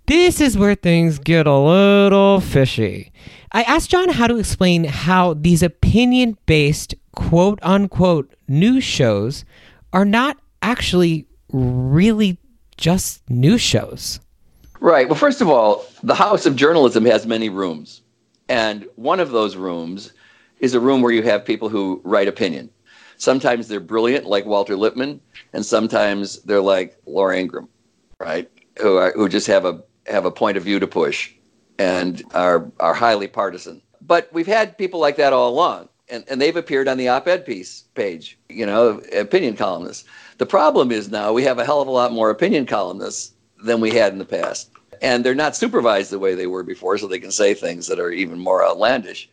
This 0.07 0.40
is 0.40 0.59
where 0.59 0.74
things 0.74 1.18
get 1.18 1.46
a 1.46 1.57
little 1.57 2.40
fishy. 2.40 3.12
I 3.53 3.62
asked 3.62 3.90
John 3.90 4.09
how 4.09 4.27
to 4.27 4.37
explain 4.37 4.85
how 4.85 5.35
these 5.35 5.62
opinion 5.62 6.37
based 6.46 6.94
quote 7.14 7.59
unquote 7.62 8.35
news 8.48 8.85
shows 8.85 9.44
are 9.92 10.05
not 10.05 10.37
actually 10.62 11.27
really 11.52 12.38
just 12.76 13.28
news 13.28 13.60
shows. 13.60 14.20
Right. 14.80 15.08
Well, 15.08 15.18
first 15.18 15.40
of 15.40 15.48
all, 15.48 15.84
the 16.02 16.14
House 16.14 16.46
of 16.46 16.56
Journalism 16.56 17.04
has 17.04 17.26
many 17.26 17.48
rooms. 17.48 18.02
And 18.48 18.86
one 18.96 19.20
of 19.20 19.30
those 19.30 19.56
rooms 19.56 20.12
is 20.58 20.74
a 20.74 20.80
room 20.80 21.02
where 21.02 21.12
you 21.12 21.22
have 21.22 21.44
people 21.44 21.68
who 21.68 22.00
write 22.04 22.28
opinion. 22.28 22.70
Sometimes 23.16 23.68
they're 23.68 23.80
brilliant, 23.80 24.26
like 24.26 24.46
Walter 24.46 24.76
Lippmann, 24.76 25.20
and 25.52 25.64
sometimes 25.64 26.40
they're 26.42 26.62
like 26.62 26.96
Laura 27.06 27.38
Ingraham, 27.38 27.68
right? 28.18 28.50
Who, 28.80 28.96
are, 28.96 29.12
who 29.12 29.28
just 29.28 29.46
have 29.46 29.66
a, 29.66 29.82
have 30.06 30.24
a 30.24 30.30
point 30.30 30.56
of 30.56 30.64
view 30.64 30.80
to 30.80 30.86
push 30.86 31.30
and 31.78 32.22
are, 32.32 32.70
are 32.80 32.94
highly 32.94 33.28
partisan. 33.28 33.82
But 34.00 34.32
we've 34.32 34.46
had 34.46 34.78
people 34.78 35.00
like 35.00 35.16
that 35.16 35.34
all 35.34 35.50
along 35.50 35.90
and, 36.10 36.24
and 36.28 36.40
they've 36.40 36.56
appeared 36.56 36.88
on 36.88 36.98
the 36.98 37.08
op-ed 37.08 37.46
piece 37.46 37.82
page, 37.94 38.38
you 38.48 38.66
know, 38.66 39.00
opinion 39.16 39.56
columnists. 39.56 40.04
The 40.40 40.46
problem 40.46 40.90
is 40.90 41.11
now 41.11 41.35
we 41.35 41.42
have 41.42 41.59
a 41.59 41.66
hell 41.66 41.83
of 41.83 41.87
a 41.87 41.90
lot 41.90 42.12
more 42.12 42.31
opinion 42.31 42.64
columnists 42.64 43.35
than 43.62 43.79
we 43.79 43.90
had 43.90 44.14
in 44.14 44.18
the 44.18 44.24
past. 44.24 44.70
And 45.03 45.22
they're 45.22 45.35
not 45.35 45.55
supervised 45.55 46.11
the 46.11 46.18
way 46.18 46.35
they 46.35 46.46
were 46.46 46.62
before, 46.62 46.96
so 46.96 47.07
they 47.07 47.18
can 47.18 47.31
say 47.31 47.53
things 47.53 47.87
that 47.88 48.00
are 48.00 48.11
even 48.11 48.38
more 48.38 48.64
outlandish. 48.64 49.29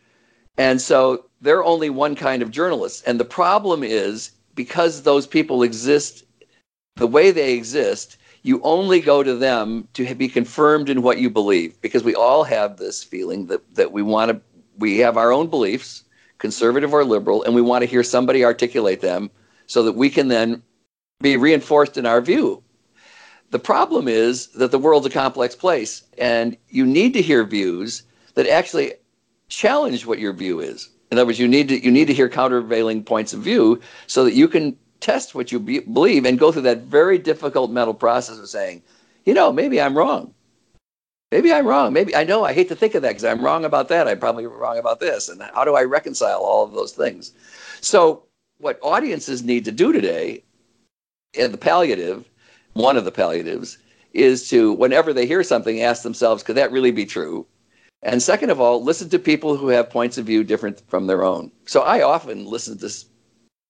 And 0.58 0.82
so 0.82 1.24
they're 1.40 1.64
only 1.64 1.88
one 1.88 2.14
kind 2.14 2.42
of 2.42 2.50
journalist. 2.50 3.04
And 3.06 3.18
the 3.18 3.24
problem 3.24 3.82
is 3.82 4.32
because 4.54 5.00
those 5.00 5.26
people 5.26 5.62
exist 5.62 6.24
the 6.96 7.06
way 7.06 7.30
they 7.30 7.54
exist, 7.54 8.18
you 8.42 8.60
only 8.62 9.00
go 9.00 9.22
to 9.22 9.34
them 9.34 9.88
to 9.94 10.14
be 10.14 10.28
confirmed 10.28 10.90
in 10.90 11.00
what 11.00 11.16
you 11.16 11.30
believe 11.30 11.80
because 11.80 12.04
we 12.04 12.14
all 12.14 12.44
have 12.44 12.76
this 12.76 13.02
feeling 13.02 13.46
that, 13.46 13.62
that 13.76 13.92
we 13.92 14.02
want 14.02 14.30
to, 14.30 14.42
we 14.76 14.98
have 14.98 15.16
our 15.16 15.32
own 15.32 15.46
beliefs 15.46 16.04
conservative 16.36 16.92
or 16.92 17.02
liberal, 17.02 17.44
and 17.44 17.54
we 17.54 17.62
want 17.62 17.80
to 17.80 17.88
hear 17.88 18.02
somebody 18.04 18.44
articulate 18.44 19.00
them 19.00 19.30
so 19.66 19.82
that 19.82 19.94
we 19.94 20.10
can 20.10 20.28
then 20.28 20.62
be 21.20 21.36
reinforced 21.36 21.96
in 21.96 22.06
our 22.06 22.20
view. 22.20 22.62
The 23.50 23.58
problem 23.58 24.08
is 24.08 24.48
that 24.48 24.70
the 24.70 24.78
world's 24.78 25.06
a 25.06 25.10
complex 25.10 25.54
place, 25.54 26.02
and 26.18 26.56
you 26.68 26.86
need 26.86 27.14
to 27.14 27.22
hear 27.22 27.44
views 27.44 28.02
that 28.34 28.46
actually 28.46 28.92
challenge 29.48 30.06
what 30.06 30.18
your 30.18 30.32
view 30.32 30.60
is. 30.60 30.90
In 31.10 31.18
other 31.18 31.26
words, 31.26 31.38
you 31.38 31.48
need 31.48 31.68
to 31.68 31.82
you 31.82 31.90
need 31.90 32.06
to 32.06 32.14
hear 32.14 32.28
countervailing 32.28 33.02
points 33.02 33.32
of 33.32 33.40
view 33.40 33.80
so 34.06 34.24
that 34.24 34.34
you 34.34 34.46
can 34.46 34.76
test 35.00 35.34
what 35.34 35.50
you 35.50 35.58
be, 35.58 35.80
believe 35.80 36.26
and 36.26 36.38
go 36.38 36.52
through 36.52 36.62
that 36.62 36.82
very 36.82 37.18
difficult 37.18 37.70
mental 37.70 37.94
process 37.94 38.38
of 38.38 38.48
saying, 38.48 38.82
you 39.24 39.32
know, 39.32 39.50
maybe 39.52 39.80
I'm 39.80 39.96
wrong 39.96 40.34
maybe 41.30 41.52
I'm 41.52 41.66
wrong. 41.66 41.92
Maybe 41.92 42.14
I 42.14 42.24
know 42.24 42.44
I 42.44 42.52
hate 42.52 42.68
to 42.68 42.76
think 42.76 42.94
of 42.94 43.02
that 43.02 43.10
because 43.10 43.24
I'm 43.24 43.44
wrong 43.44 43.64
about 43.64 43.88
that. 43.88 44.08
I'm 44.08 44.18
probably 44.18 44.46
wrong 44.46 44.78
about 44.78 45.00
this. 45.00 45.28
And 45.28 45.42
how 45.54 45.64
do 45.64 45.74
I 45.74 45.82
reconcile 45.82 46.40
all 46.40 46.64
of 46.64 46.72
those 46.72 46.92
things? 46.92 47.32
So, 47.80 48.24
what 48.58 48.78
audiences 48.82 49.42
need 49.42 49.64
to 49.66 49.72
do 49.72 49.92
today, 49.92 50.42
and 51.36 51.52
the 51.52 51.58
palliative, 51.58 52.28
one 52.74 52.96
of 52.96 53.04
the 53.04 53.12
palliatives, 53.12 53.78
is 54.12 54.48
to, 54.48 54.72
whenever 54.72 55.12
they 55.12 55.26
hear 55.26 55.42
something, 55.42 55.82
ask 55.82 56.02
themselves, 56.02 56.42
could 56.42 56.56
that 56.56 56.72
really 56.72 56.90
be 56.90 57.04
true? 57.04 57.46
And 58.02 58.22
second 58.22 58.50
of 58.50 58.60
all, 58.60 58.82
listen 58.82 59.08
to 59.10 59.18
people 59.18 59.56
who 59.56 59.68
have 59.68 59.90
points 59.90 60.18
of 60.18 60.26
view 60.26 60.44
different 60.44 60.82
from 60.88 61.06
their 61.06 61.24
own. 61.24 61.50
So 61.66 61.82
I 61.82 62.02
often 62.02 62.46
listen 62.46 62.78
to, 62.78 62.90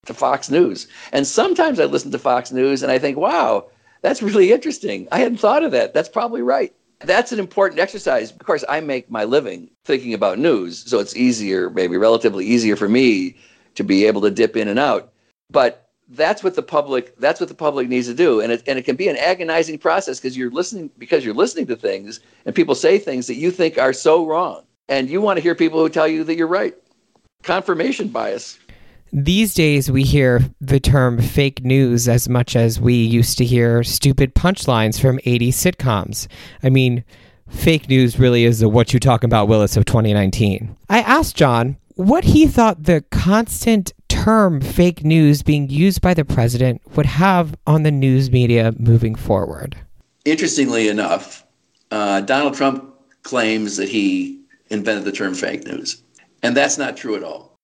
to 0.06 0.14
Fox 0.14 0.50
News. 0.50 0.86
And 1.12 1.26
sometimes 1.26 1.80
I 1.80 1.86
listen 1.86 2.10
to 2.12 2.18
Fox 2.18 2.52
News 2.52 2.82
and 2.82 2.92
I 2.92 2.98
think, 2.98 3.16
wow, 3.16 3.68
that's 4.02 4.22
really 4.22 4.52
interesting. 4.52 5.08
I 5.10 5.18
hadn't 5.18 5.38
thought 5.38 5.64
of 5.64 5.72
that. 5.72 5.94
That's 5.94 6.08
probably 6.08 6.42
right. 6.42 6.72
That's 7.00 7.32
an 7.32 7.38
important 7.38 7.80
exercise. 7.80 8.30
Of 8.30 8.38
course, 8.40 8.64
I 8.68 8.80
make 8.80 9.10
my 9.10 9.24
living 9.24 9.70
thinking 9.84 10.14
about 10.14 10.38
news, 10.38 10.84
so 10.88 10.98
it's 10.98 11.16
easier, 11.16 11.70
maybe 11.70 11.96
relatively 11.96 12.44
easier 12.44 12.74
for 12.74 12.88
me 12.88 13.36
to 13.76 13.84
be 13.84 14.04
able 14.04 14.20
to 14.22 14.30
dip 14.30 14.56
in 14.56 14.68
and 14.68 14.78
out. 14.78 15.12
But 15.48 15.87
that's 16.10 16.42
what 16.42 16.54
the 16.54 16.62
public 16.62 17.16
that's 17.18 17.40
what 17.40 17.48
the 17.48 17.54
public 17.54 17.88
needs 17.88 18.06
to 18.06 18.14
do 18.14 18.40
and 18.40 18.52
it, 18.52 18.62
and 18.66 18.78
it 18.78 18.82
can 18.82 18.96
be 18.96 19.08
an 19.08 19.16
agonizing 19.16 19.78
process 19.78 20.18
because 20.18 20.36
you're 20.36 20.50
listening 20.50 20.90
because 20.98 21.24
you're 21.24 21.34
listening 21.34 21.66
to 21.66 21.76
things 21.76 22.20
and 22.46 22.54
people 22.54 22.74
say 22.74 22.98
things 22.98 23.26
that 23.26 23.34
you 23.34 23.50
think 23.50 23.78
are 23.78 23.92
so 23.92 24.26
wrong 24.26 24.62
and 24.88 25.10
you 25.10 25.20
want 25.20 25.36
to 25.36 25.42
hear 25.42 25.54
people 25.54 25.80
who 25.80 25.88
tell 25.88 26.08
you 26.08 26.24
that 26.24 26.36
you're 26.36 26.46
right 26.46 26.74
confirmation 27.42 28.08
bias 28.08 28.58
these 29.12 29.54
days, 29.54 29.90
we 29.90 30.02
hear 30.02 30.42
the 30.60 30.80
term 30.80 31.20
fake 31.20 31.64
news 31.64 32.08
as 32.08 32.28
much 32.28 32.54
as 32.54 32.78
we 32.78 32.92
used 32.92 33.38
to 33.38 33.44
hear 33.44 33.82
stupid 33.82 34.34
punchlines 34.34 35.00
from 35.00 35.18
80 35.24 35.50
sitcoms. 35.50 36.26
I 36.62 36.68
mean, 36.68 37.04
fake 37.48 37.88
news 37.88 38.18
really 38.18 38.44
is 38.44 38.58
the 38.58 38.68
what 38.68 38.92
you 38.92 39.00
talking 39.00 39.28
about 39.28 39.48
Willis 39.48 39.76
of 39.76 39.86
2019. 39.86 40.76
I 40.90 41.00
asked 41.00 41.36
John 41.36 41.78
what 41.94 42.24
he 42.24 42.46
thought 42.46 42.82
the 42.84 43.02
constant 43.10 43.92
term 44.24 44.60
fake 44.60 45.04
news 45.04 45.42
being 45.42 45.70
used 45.70 46.00
by 46.00 46.12
the 46.12 46.24
president 46.24 46.82
would 46.96 47.06
have 47.06 47.54
on 47.66 47.84
the 47.84 47.90
news 47.90 48.30
media 48.30 48.72
moving 48.78 49.14
forward. 49.14 49.76
Interestingly 50.24 50.88
enough, 50.88 51.46
uh, 51.90 52.20
Donald 52.22 52.54
Trump 52.54 52.94
claims 53.22 53.76
that 53.76 53.88
he 53.88 54.40
invented 54.70 55.04
the 55.04 55.12
term 55.12 55.34
fake 55.34 55.64
news. 55.66 56.02
And 56.42 56.56
that's 56.56 56.78
not 56.78 56.96
true 56.96 57.16
at 57.16 57.22
all. 57.22 57.56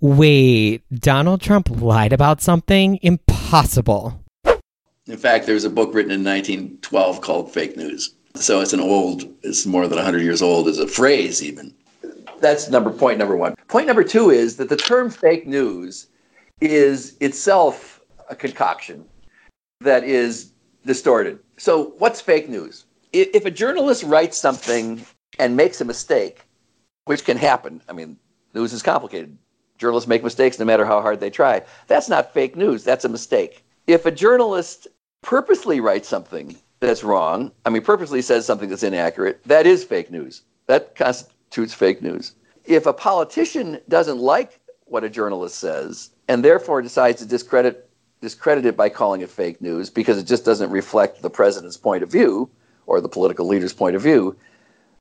Wait, 0.00 0.82
Donald 0.94 1.40
Trump 1.40 1.68
lied 1.80 2.12
about 2.12 2.40
something? 2.40 2.98
Impossible. 3.02 4.22
In 5.06 5.16
fact, 5.16 5.46
there's 5.46 5.64
a 5.64 5.70
book 5.70 5.94
written 5.94 6.12
in 6.12 6.22
1912 6.22 7.20
called 7.22 7.52
Fake 7.52 7.76
News. 7.76 8.14
So 8.34 8.60
it's 8.60 8.74
an 8.74 8.80
old, 8.80 9.24
it's 9.42 9.66
more 9.66 9.88
than 9.88 9.96
100 9.96 10.22
years 10.22 10.42
old 10.42 10.68
as 10.68 10.78
a 10.78 10.86
phrase, 10.86 11.42
even. 11.42 11.74
That's 12.40 12.68
number 12.68 12.90
point 12.90 13.18
number 13.18 13.36
one. 13.36 13.54
Point 13.68 13.86
number 13.86 14.04
two 14.04 14.30
is 14.30 14.56
that 14.56 14.68
the 14.68 14.76
term 14.76 15.10
fake 15.10 15.46
news 15.46 16.08
is 16.60 17.16
itself 17.20 18.00
a 18.28 18.36
concoction 18.36 19.04
that 19.80 20.04
is 20.04 20.52
distorted. 20.84 21.38
So, 21.56 21.94
what's 21.98 22.20
fake 22.20 22.48
news? 22.48 22.84
If 23.12 23.44
a 23.44 23.50
journalist 23.50 24.02
writes 24.02 24.36
something 24.36 25.04
and 25.38 25.56
makes 25.56 25.80
a 25.80 25.84
mistake, 25.84 26.46
which 27.06 27.24
can 27.24 27.36
happen, 27.36 27.80
I 27.88 27.92
mean, 27.92 28.18
news 28.54 28.72
is 28.72 28.82
complicated. 28.82 29.36
Journalists 29.78 30.08
make 30.08 30.24
mistakes 30.24 30.58
no 30.58 30.64
matter 30.64 30.84
how 30.84 31.00
hard 31.00 31.20
they 31.20 31.30
try. 31.30 31.62
That's 31.86 32.08
not 32.08 32.34
fake 32.34 32.56
news, 32.56 32.84
that's 32.84 33.04
a 33.04 33.08
mistake. 33.08 33.64
If 33.86 34.04
a 34.04 34.10
journalist 34.10 34.88
purposely 35.22 35.80
writes 35.80 36.08
something 36.08 36.56
that's 36.80 37.02
wrong, 37.02 37.52
I 37.64 37.70
mean, 37.70 37.82
purposely 37.82 38.20
says 38.22 38.44
something 38.44 38.68
that's 38.68 38.82
inaccurate, 38.82 39.40
that 39.46 39.66
is 39.66 39.84
fake 39.84 40.10
news. 40.10 40.42
That 40.66 40.94
constitutes 41.48 41.74
fake 41.74 42.02
news. 42.02 42.34
If 42.64 42.86
a 42.86 42.92
politician 42.92 43.80
doesn't 43.88 44.18
like 44.18 44.60
what 44.84 45.04
a 45.04 45.08
journalist 45.08 45.56
says 45.58 46.10
and 46.28 46.44
therefore 46.44 46.82
decides 46.82 47.20
to 47.20 47.26
discredit 47.26 47.84
discredit 48.20 48.66
it 48.66 48.76
by 48.76 48.88
calling 48.88 49.20
it 49.20 49.30
fake 49.30 49.60
news 49.60 49.88
because 49.88 50.18
it 50.18 50.26
just 50.26 50.44
doesn't 50.44 50.70
reflect 50.70 51.22
the 51.22 51.30
president's 51.30 51.76
point 51.76 52.02
of 52.02 52.10
view 52.10 52.50
or 52.86 53.00
the 53.00 53.08
political 53.08 53.46
leader's 53.46 53.72
point 53.72 53.94
of 53.94 54.02
view, 54.02 54.36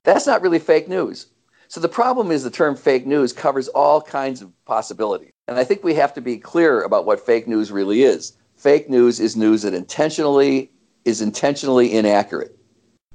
that's 0.04 0.28
not 0.28 0.42
really 0.44 0.60
fake 0.60 0.88
news. 0.88 1.26
So 1.68 1.80
the 1.80 1.90
problem 1.90 2.32
is 2.32 2.44
the 2.44 2.52
term 2.52 2.76
fake 2.76 3.08
news 3.08 3.34
covers 3.34 3.70
all 3.70 4.02
kinds 4.02 4.44
of 4.44 4.52
possibilities. 4.66 5.32
And 5.48 5.58
I 5.58 5.64
think 5.64 5.84
we 5.84 5.96
have 5.96 6.14
to 6.14 6.22
be 6.22 6.38
clear 6.38 6.84
about 6.84 7.08
what 7.08 7.26
fake 7.26 7.48
news 7.48 7.72
really 7.72 8.04
is. 8.04 8.34
Fake 8.56 8.88
news 8.88 9.20
is 9.20 9.36
news 9.36 9.64
that 9.64 9.74
intentionally 9.74 10.70
is 11.04 11.20
intentionally 11.20 11.92
inaccurate. 11.92 12.56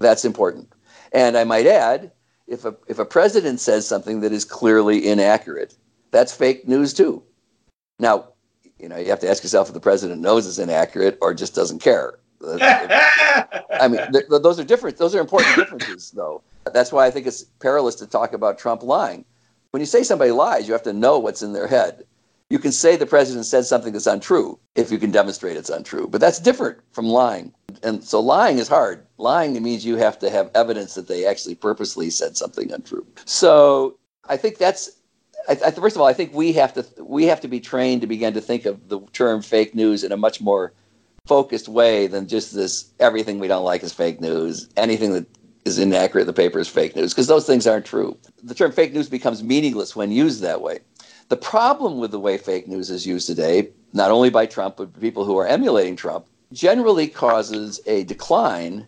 That's 0.00 0.24
important. 0.24 0.72
And 1.12 1.36
I 1.36 1.44
might 1.44 1.66
add, 1.66 2.10
if 2.46 2.64
a 2.64 2.74
if 2.88 2.98
a 2.98 3.04
president 3.04 3.60
says 3.60 3.86
something 3.86 4.20
that 4.20 4.32
is 4.32 4.44
clearly 4.44 5.06
inaccurate, 5.06 5.76
that's 6.10 6.34
fake 6.34 6.68
news 6.68 6.92
too. 6.92 7.22
Now, 7.98 8.28
you 8.78 8.88
know, 8.88 8.96
you 8.96 9.10
have 9.10 9.20
to 9.20 9.30
ask 9.30 9.42
yourself 9.42 9.68
if 9.68 9.74
the 9.74 9.80
president 9.80 10.20
knows 10.20 10.46
it's 10.46 10.58
inaccurate 10.58 11.18
or 11.20 11.34
just 11.34 11.54
doesn't 11.54 11.80
care. 11.80 12.18
I 12.60 13.88
mean, 13.88 14.00
th- 14.12 14.24
those 14.28 14.58
are 14.58 14.64
different. 14.64 14.96
Those 14.96 15.14
are 15.14 15.20
important 15.20 15.54
differences, 15.56 16.10
though. 16.10 16.42
That's 16.72 16.92
why 16.92 17.06
I 17.06 17.10
think 17.10 17.26
it's 17.26 17.44
perilous 17.60 17.94
to 17.96 18.06
talk 18.06 18.32
about 18.32 18.58
Trump 18.58 18.82
lying. 18.82 19.24
When 19.70 19.80
you 19.80 19.86
say 19.86 20.02
somebody 20.02 20.32
lies, 20.32 20.66
you 20.66 20.72
have 20.72 20.82
to 20.82 20.92
know 20.92 21.18
what's 21.18 21.42
in 21.42 21.52
their 21.52 21.68
head. 21.68 22.04
You 22.50 22.58
can 22.58 22.72
say 22.72 22.96
the 22.96 23.06
president 23.06 23.46
said 23.46 23.64
something 23.64 23.92
that's 23.92 24.06
untrue 24.06 24.58
if 24.74 24.90
you 24.90 24.98
can 24.98 25.10
demonstrate 25.10 25.56
it's 25.56 25.70
untrue, 25.70 26.06
but 26.08 26.20
that's 26.20 26.38
different 26.38 26.78
from 26.92 27.06
lying. 27.06 27.54
And 27.82 28.02
so 28.02 28.20
lying 28.20 28.58
is 28.58 28.68
hard. 28.68 29.06
Lying 29.18 29.60
means 29.62 29.84
you 29.84 29.96
have 29.96 30.18
to 30.20 30.30
have 30.30 30.50
evidence 30.54 30.94
that 30.94 31.08
they 31.08 31.26
actually 31.26 31.54
purposely 31.54 32.10
said 32.10 32.36
something 32.36 32.72
untrue. 32.72 33.06
So 33.24 33.98
I 34.28 34.36
think 34.36 34.58
that's 34.58 34.98
I, 35.48 35.58
I, 35.66 35.70
first 35.70 35.96
of 35.96 36.02
all, 36.02 36.08
I 36.08 36.12
think 36.12 36.32
we 36.34 36.52
have 36.52 36.72
to 36.74 36.84
we 37.02 37.24
have 37.26 37.40
to 37.40 37.48
be 37.48 37.60
trained 37.60 38.00
to 38.02 38.06
begin 38.06 38.34
to 38.34 38.40
think 38.40 38.66
of 38.66 38.88
the 38.88 39.00
term 39.12 39.42
fake 39.42 39.74
news 39.74 40.04
in 40.04 40.12
a 40.12 40.16
much 40.16 40.40
more 40.40 40.72
focused 41.26 41.68
way 41.68 42.06
than 42.06 42.26
just 42.26 42.54
this 42.54 42.90
everything 42.98 43.38
we 43.38 43.48
don't 43.48 43.64
like 43.64 43.82
is 43.82 43.92
fake 43.92 44.20
news. 44.20 44.68
Anything 44.76 45.12
that 45.12 45.26
is 45.64 45.78
inaccurate 45.78 46.22
in 46.22 46.26
the 46.26 46.32
paper 46.32 46.58
is 46.58 46.68
fake 46.68 46.96
news 46.96 47.12
because 47.12 47.28
those 47.28 47.46
things 47.46 47.66
aren't 47.66 47.86
true. 47.86 48.16
The 48.42 48.54
term 48.54 48.72
fake 48.72 48.92
news 48.92 49.08
becomes 49.08 49.42
meaningless 49.42 49.94
when 49.94 50.10
used 50.10 50.42
that 50.42 50.60
way. 50.60 50.80
The 51.28 51.36
problem 51.36 51.98
with 51.98 52.10
the 52.10 52.20
way 52.20 52.36
fake 52.36 52.68
news 52.68 52.90
is 52.90 53.06
used 53.06 53.26
today, 53.26 53.70
not 53.92 54.10
only 54.10 54.28
by 54.28 54.46
Trump, 54.46 54.76
but 54.76 55.00
people 55.00 55.24
who 55.24 55.38
are 55.38 55.46
emulating 55.46 55.96
Trump, 55.96 56.26
generally 56.52 57.08
causes 57.08 57.80
a 57.86 58.04
decline 58.04 58.86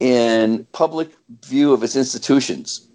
in 0.00 0.66
public 0.72 1.10
view 1.44 1.72
of 1.72 1.82
its 1.82 1.96
institutions. 1.96 2.88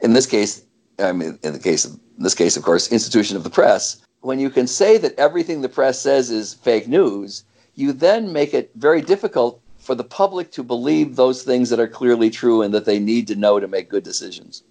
In 0.00 0.12
this 0.12 0.26
case, 0.26 0.64
I 0.98 1.12
mean, 1.12 1.38
in 1.42 1.52
the 1.52 1.58
case 1.58 1.84
of 1.84 1.98
in 2.16 2.22
this 2.22 2.34
case, 2.34 2.56
of 2.56 2.62
course, 2.62 2.90
institution 2.90 3.36
of 3.36 3.44
the 3.44 3.50
press. 3.50 4.00
When 4.20 4.38
you 4.38 4.50
can 4.50 4.66
say 4.66 4.96
that 4.98 5.18
everything 5.18 5.60
the 5.60 5.68
press 5.68 6.00
says 6.00 6.30
is 6.30 6.54
fake 6.54 6.88
news, 6.88 7.44
you 7.74 7.92
then 7.92 8.32
make 8.32 8.54
it 8.54 8.70
very 8.76 9.02
difficult 9.02 9.60
for 9.78 9.94
the 9.94 10.04
public 10.04 10.50
to 10.52 10.62
believe 10.62 11.14
those 11.14 11.42
things 11.42 11.70
that 11.70 11.78
are 11.78 11.86
clearly 11.86 12.30
true 12.30 12.62
and 12.62 12.72
that 12.74 12.86
they 12.86 12.98
need 12.98 13.28
to 13.28 13.36
know 13.36 13.60
to 13.60 13.68
make 13.68 13.90
good 13.90 14.02
decisions. 14.02 14.62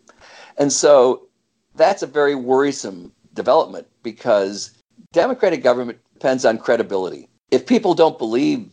And 0.58 0.74
so 0.74 1.28
that's 1.76 2.02
a 2.02 2.08
very 2.08 2.36
worrisome 2.36 3.14
development 3.34 3.88
because 4.02 4.72
democratic 5.14 5.62
government 5.62 6.00
depends 6.14 6.46
on 6.46 6.58
credibility. 6.58 7.30
If 7.52 7.66
people 7.66 7.94
don't 7.94 8.18
believe 8.18 8.70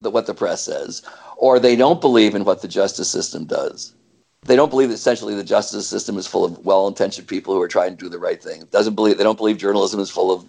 that 0.00 0.10
what 0.10 0.26
the 0.26 0.34
press 0.34 0.62
says, 0.62 1.02
or 1.36 1.58
they 1.58 1.76
don't 1.76 2.00
believe 2.00 2.34
in 2.34 2.44
what 2.44 2.62
the 2.62 2.68
justice 2.68 3.08
system 3.08 3.44
does, 3.44 3.94
they 4.42 4.56
don't 4.56 4.70
believe 4.70 4.88
that 4.88 4.94
essentially 4.94 5.34
the 5.34 5.44
justice 5.44 5.86
system 5.86 6.18
is 6.18 6.26
full 6.26 6.44
of 6.44 6.64
well-intentioned 6.64 7.28
people 7.28 7.54
who 7.54 7.62
are 7.62 7.68
trying 7.68 7.96
to 7.96 8.04
do 8.04 8.08
the 8.08 8.18
right 8.18 8.42
thing. 8.42 8.64
Doesn't 8.70 8.94
believe 8.94 9.16
they 9.16 9.24
don't 9.24 9.38
believe 9.38 9.56
journalism 9.56 10.00
is 10.00 10.10
full 10.10 10.32
of 10.32 10.44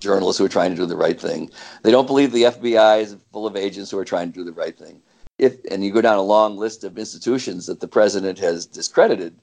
journalists 0.00 0.38
who 0.38 0.44
are 0.44 0.50
trying 0.50 0.70
to 0.70 0.76
do 0.76 0.86
the 0.86 0.96
right 0.96 1.20
thing. 1.20 1.50
They 1.82 1.90
don't 1.90 2.06
believe 2.06 2.30
the 2.30 2.44
FBI 2.44 3.00
is 3.00 3.16
full 3.32 3.46
of 3.46 3.56
agents 3.56 3.90
who 3.90 3.98
are 3.98 4.04
trying 4.04 4.30
to 4.30 4.38
do 4.38 4.44
the 4.44 4.52
right 4.52 4.76
thing. 4.76 5.00
If 5.38 5.56
and 5.70 5.84
you 5.84 5.92
go 5.92 6.00
down 6.00 6.18
a 6.18 6.22
long 6.22 6.56
list 6.56 6.84
of 6.84 6.98
institutions 6.98 7.66
that 7.66 7.80
the 7.80 7.88
president 7.88 8.38
has 8.38 8.66
discredited, 8.66 9.34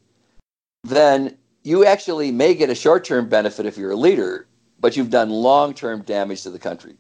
then 0.84 1.38
you 1.64 1.86
actually 1.86 2.32
may 2.32 2.54
get 2.54 2.70
a 2.70 2.76
short-term 2.76 3.28
benefit 3.28 3.66
if 3.66 3.78
you're 3.78 3.92
a 3.92 3.96
leader, 3.96 4.48
but 4.80 4.96
you've 4.96 5.10
done 5.10 5.30
long-term 5.30 6.04
damage 6.04 6.44
to 6.44 6.52
the 6.52 6.60
country. 6.60 6.96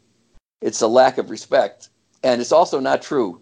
It's 0.65 0.81
a 0.81 0.87
lack 0.87 1.19
of 1.19 1.29
respect, 1.29 1.89
and 2.23 2.41
it's 2.41 2.51
also 2.51 2.79
not 2.79 3.03
true. 3.03 3.39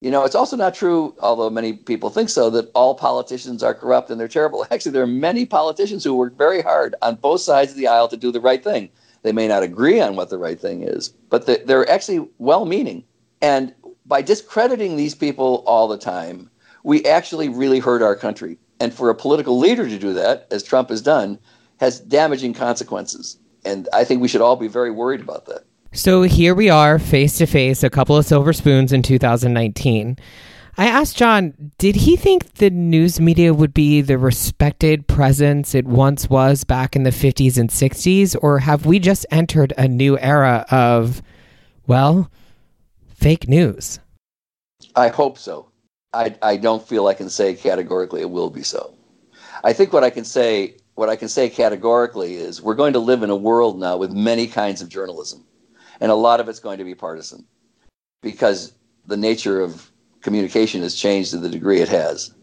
You 0.00 0.12
know, 0.12 0.24
it's 0.24 0.36
also 0.36 0.56
not 0.56 0.72
true, 0.72 1.16
although 1.18 1.50
many 1.50 1.72
people 1.72 2.10
think 2.10 2.28
so, 2.28 2.48
that 2.50 2.70
all 2.76 2.94
politicians 2.94 3.64
are 3.64 3.74
corrupt 3.74 4.08
and 4.08 4.20
they're 4.20 4.28
terrible. 4.28 4.64
Actually, 4.70 4.92
there 4.92 5.02
are 5.02 5.18
many 5.28 5.44
politicians 5.44 6.04
who 6.04 6.14
work 6.14 6.38
very 6.38 6.62
hard 6.62 6.94
on 7.02 7.16
both 7.16 7.40
sides 7.40 7.72
of 7.72 7.76
the 7.76 7.88
aisle 7.88 8.06
to 8.06 8.16
do 8.16 8.30
the 8.30 8.40
right 8.40 8.62
thing. 8.62 8.88
They 9.22 9.32
may 9.32 9.48
not 9.48 9.64
agree 9.64 10.00
on 10.00 10.14
what 10.14 10.30
the 10.30 10.38
right 10.38 10.60
thing 10.60 10.84
is, 10.84 11.08
but 11.28 11.44
they're 11.66 11.90
actually 11.90 12.28
well 12.38 12.64
meaning. 12.66 13.02
And 13.42 13.74
by 14.06 14.22
discrediting 14.22 14.96
these 14.96 15.16
people 15.16 15.64
all 15.66 15.88
the 15.88 15.98
time, 15.98 16.48
we 16.84 17.04
actually 17.04 17.48
really 17.48 17.80
hurt 17.80 18.00
our 18.00 18.14
country. 18.14 18.58
And 18.78 18.94
for 18.94 19.10
a 19.10 19.14
political 19.16 19.58
leader 19.58 19.88
to 19.88 19.98
do 19.98 20.12
that, 20.12 20.46
as 20.52 20.62
Trump 20.62 20.90
has 20.90 21.02
done, 21.02 21.36
has 21.80 21.98
damaging 21.98 22.54
consequences. 22.54 23.38
And 23.64 23.88
I 23.92 24.04
think 24.04 24.22
we 24.22 24.28
should 24.28 24.40
all 24.40 24.54
be 24.54 24.68
very 24.68 24.92
worried 24.92 25.20
about 25.20 25.46
that. 25.46 25.64
So 25.92 26.22
here 26.22 26.54
we 26.54 26.70
are, 26.70 27.00
face 27.00 27.38
to 27.38 27.46
face, 27.46 27.82
a 27.82 27.90
couple 27.90 28.16
of 28.16 28.24
silver 28.24 28.52
spoons 28.52 28.92
in 28.92 29.02
2019. 29.02 30.16
I 30.78 30.86
asked 30.86 31.16
John, 31.16 31.72
did 31.78 31.96
he 31.96 32.16
think 32.16 32.54
the 32.54 32.70
news 32.70 33.20
media 33.20 33.52
would 33.52 33.74
be 33.74 34.00
the 34.00 34.16
respected 34.16 35.08
presence 35.08 35.74
it 35.74 35.86
once 35.86 36.30
was 36.30 36.62
back 36.62 36.94
in 36.94 37.02
the 37.02 37.10
50s 37.10 37.58
and 37.58 37.70
60s, 37.70 38.36
or 38.40 38.60
have 38.60 38.86
we 38.86 39.00
just 39.00 39.26
entered 39.32 39.72
a 39.76 39.88
new 39.88 40.16
era 40.18 40.64
of, 40.70 41.22
well, 41.88 42.30
fake 43.08 43.48
news? 43.48 43.98
I 44.94 45.08
hope 45.08 45.38
so. 45.38 45.70
I, 46.12 46.36
I 46.40 46.56
don't 46.56 46.86
feel 46.86 47.08
I 47.08 47.14
can 47.14 47.28
say 47.28 47.52
categorically 47.54 48.20
it 48.20 48.30
will 48.30 48.50
be 48.50 48.62
so. 48.62 48.94
I 49.64 49.72
think 49.72 49.92
what 49.92 50.04
I 50.04 50.10
can 50.10 50.24
say 50.24 50.76
what 50.94 51.08
I 51.08 51.16
can 51.16 51.28
say 51.28 51.48
categorically 51.48 52.34
is 52.36 52.62
we're 52.62 52.74
going 52.74 52.92
to 52.92 52.98
live 52.98 53.22
in 53.22 53.30
a 53.30 53.36
world 53.36 53.78
now 53.78 53.96
with 53.96 54.12
many 54.12 54.46
kinds 54.46 54.82
of 54.82 54.88
journalism, 54.88 55.44
and 56.00 56.10
a 56.10 56.14
lot 56.14 56.40
of 56.40 56.48
it's 56.48 56.60
going 56.60 56.78
to 56.78 56.84
be 56.84 56.94
partisan 56.94 57.44
because 58.22 58.72
the 59.06 59.16
nature 59.16 59.60
of 59.60 59.90
communication 60.22 60.82
has 60.82 60.94
changed 60.94 61.30
to 61.30 61.38
the 61.38 61.48
degree 61.48 61.80
it 61.80 61.88
has. 61.88 62.34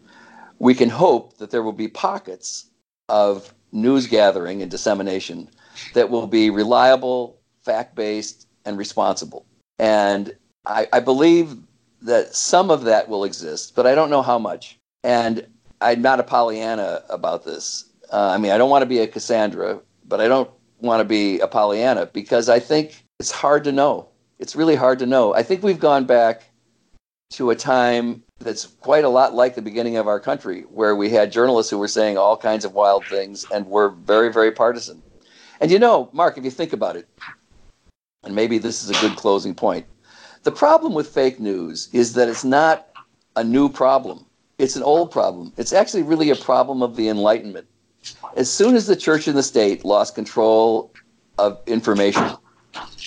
We 0.58 0.74
can 0.74 0.88
hope 0.88 1.38
that 1.38 1.50
there 1.50 1.62
will 1.62 1.72
be 1.72 1.88
pockets 1.88 2.66
of 3.08 3.54
news 3.72 4.06
gathering 4.06 4.62
and 4.62 4.70
dissemination 4.70 5.48
that 5.94 6.10
will 6.10 6.26
be 6.26 6.50
reliable, 6.50 7.38
fact 7.62 7.94
based, 7.94 8.46
and 8.64 8.76
responsible. 8.76 9.46
And 9.78 10.34
I, 10.66 10.88
I, 10.92 11.00
believe 11.00 11.56
that 12.02 12.34
some 12.34 12.70
of 12.70 12.84
that 12.84 13.08
will 13.08 13.24
exist, 13.24 13.74
but 13.76 13.86
I 13.86 13.94
don't 13.94 14.10
know 14.10 14.22
how 14.22 14.38
much. 14.38 14.76
And 15.04 15.46
I'm 15.80 16.02
not 16.02 16.18
a 16.18 16.24
Pollyanna 16.24 17.02
about 17.08 17.44
this. 17.44 17.84
Uh, 18.12 18.30
I 18.30 18.38
mean, 18.38 18.50
I 18.50 18.58
don't 18.58 18.70
want 18.70 18.82
to 18.82 18.86
be 18.86 18.98
a 18.98 19.06
Cassandra, 19.06 19.80
but 20.06 20.20
I 20.20 20.26
don't 20.26 20.50
want 20.80 21.00
to 21.00 21.04
be 21.04 21.38
a 21.40 21.46
Pollyanna 21.46 22.06
because 22.06 22.48
I 22.48 22.58
think 22.58 23.04
it's 23.18 23.30
hard 23.30 23.64
to 23.64 23.72
know. 23.72 24.08
It's 24.38 24.54
really 24.54 24.76
hard 24.76 25.00
to 25.00 25.06
know. 25.06 25.34
I 25.34 25.42
think 25.42 25.62
we've 25.62 25.80
gone 25.80 26.04
back 26.04 26.44
to 27.30 27.50
a 27.50 27.56
time 27.56 28.22
that's 28.38 28.66
quite 28.66 29.04
a 29.04 29.08
lot 29.08 29.34
like 29.34 29.54
the 29.54 29.62
beginning 29.62 29.96
of 29.96 30.06
our 30.06 30.20
country, 30.20 30.62
where 30.62 30.94
we 30.94 31.10
had 31.10 31.32
journalists 31.32 31.70
who 31.70 31.78
were 31.78 31.88
saying 31.88 32.16
all 32.16 32.36
kinds 32.36 32.64
of 32.64 32.72
wild 32.72 33.04
things 33.06 33.44
and 33.52 33.66
were 33.66 33.90
very, 33.90 34.32
very 34.32 34.52
partisan. 34.52 35.02
And 35.60 35.70
you 35.70 35.78
know, 35.78 36.08
Mark, 36.12 36.38
if 36.38 36.44
you 36.44 36.50
think 36.50 36.72
about 36.72 36.94
it, 36.94 37.08
and 38.22 38.34
maybe 38.34 38.58
this 38.58 38.84
is 38.84 38.90
a 38.90 39.00
good 39.00 39.16
closing 39.16 39.54
point, 39.54 39.86
the 40.44 40.52
problem 40.52 40.94
with 40.94 41.08
fake 41.08 41.40
news 41.40 41.88
is 41.92 42.12
that 42.14 42.28
it's 42.28 42.44
not 42.44 42.88
a 43.34 43.42
new 43.42 43.68
problem. 43.68 44.24
It's 44.58 44.76
an 44.76 44.84
old 44.84 45.10
problem. 45.10 45.52
It's 45.56 45.72
actually 45.72 46.04
really 46.04 46.30
a 46.30 46.36
problem 46.36 46.82
of 46.82 46.94
the 46.94 47.08
Enlightenment. 47.08 47.66
As 48.36 48.50
soon 48.50 48.76
as 48.76 48.86
the 48.86 48.96
church 48.96 49.26
and 49.26 49.36
the 49.36 49.42
state 49.42 49.84
lost 49.84 50.14
control 50.14 50.92
of 51.38 51.60
information, 51.66 52.36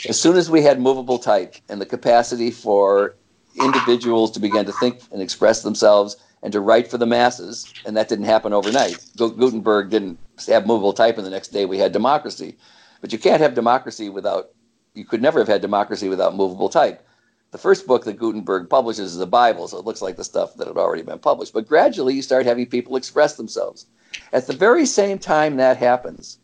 as 0.07 0.19
soon 0.19 0.37
as 0.37 0.49
we 0.49 0.61
had 0.61 0.79
movable 0.79 1.19
type 1.19 1.55
and 1.69 1.79
the 1.79 1.85
capacity 1.85 2.51
for 2.51 3.15
individuals 3.59 4.31
to 4.31 4.39
begin 4.39 4.65
to 4.65 4.71
think 4.73 5.01
and 5.11 5.21
express 5.21 5.63
themselves 5.63 6.17
and 6.43 6.51
to 6.53 6.59
write 6.59 6.89
for 6.89 6.97
the 6.97 7.05
masses, 7.05 7.71
and 7.85 7.95
that 7.95 8.09
didn't 8.09 8.25
happen 8.25 8.51
overnight. 8.53 9.03
Gutenberg 9.15 9.89
didn't 9.89 10.17
have 10.47 10.65
movable 10.65 10.93
type, 10.93 11.17
and 11.17 11.25
the 11.25 11.31
next 11.31 11.49
day 11.49 11.65
we 11.65 11.77
had 11.77 11.91
democracy. 11.91 12.57
But 12.99 13.13
you 13.13 13.19
can't 13.19 13.41
have 13.41 13.53
democracy 13.53 14.09
without, 14.09 14.49
you 14.95 15.05
could 15.05 15.21
never 15.21 15.39
have 15.39 15.47
had 15.47 15.61
democracy 15.61 16.09
without 16.09 16.35
movable 16.35 16.69
type. 16.69 17.05
The 17.51 17.57
first 17.57 17.85
book 17.85 18.05
that 18.05 18.17
Gutenberg 18.17 18.69
publishes 18.69 19.11
is 19.11 19.17
the 19.17 19.27
Bible, 19.27 19.67
so 19.67 19.77
it 19.77 19.85
looks 19.85 20.01
like 20.01 20.15
the 20.15 20.23
stuff 20.23 20.55
that 20.55 20.67
had 20.67 20.77
already 20.77 21.03
been 21.03 21.19
published. 21.19 21.53
But 21.53 21.67
gradually 21.67 22.15
you 22.15 22.21
start 22.21 22.45
having 22.45 22.65
people 22.65 22.95
express 22.95 23.35
themselves. 23.35 23.85
At 24.33 24.47
the 24.47 24.53
very 24.53 24.85
same 24.85 25.19
time 25.19 25.57
that 25.57 25.77
happens, 25.77 26.39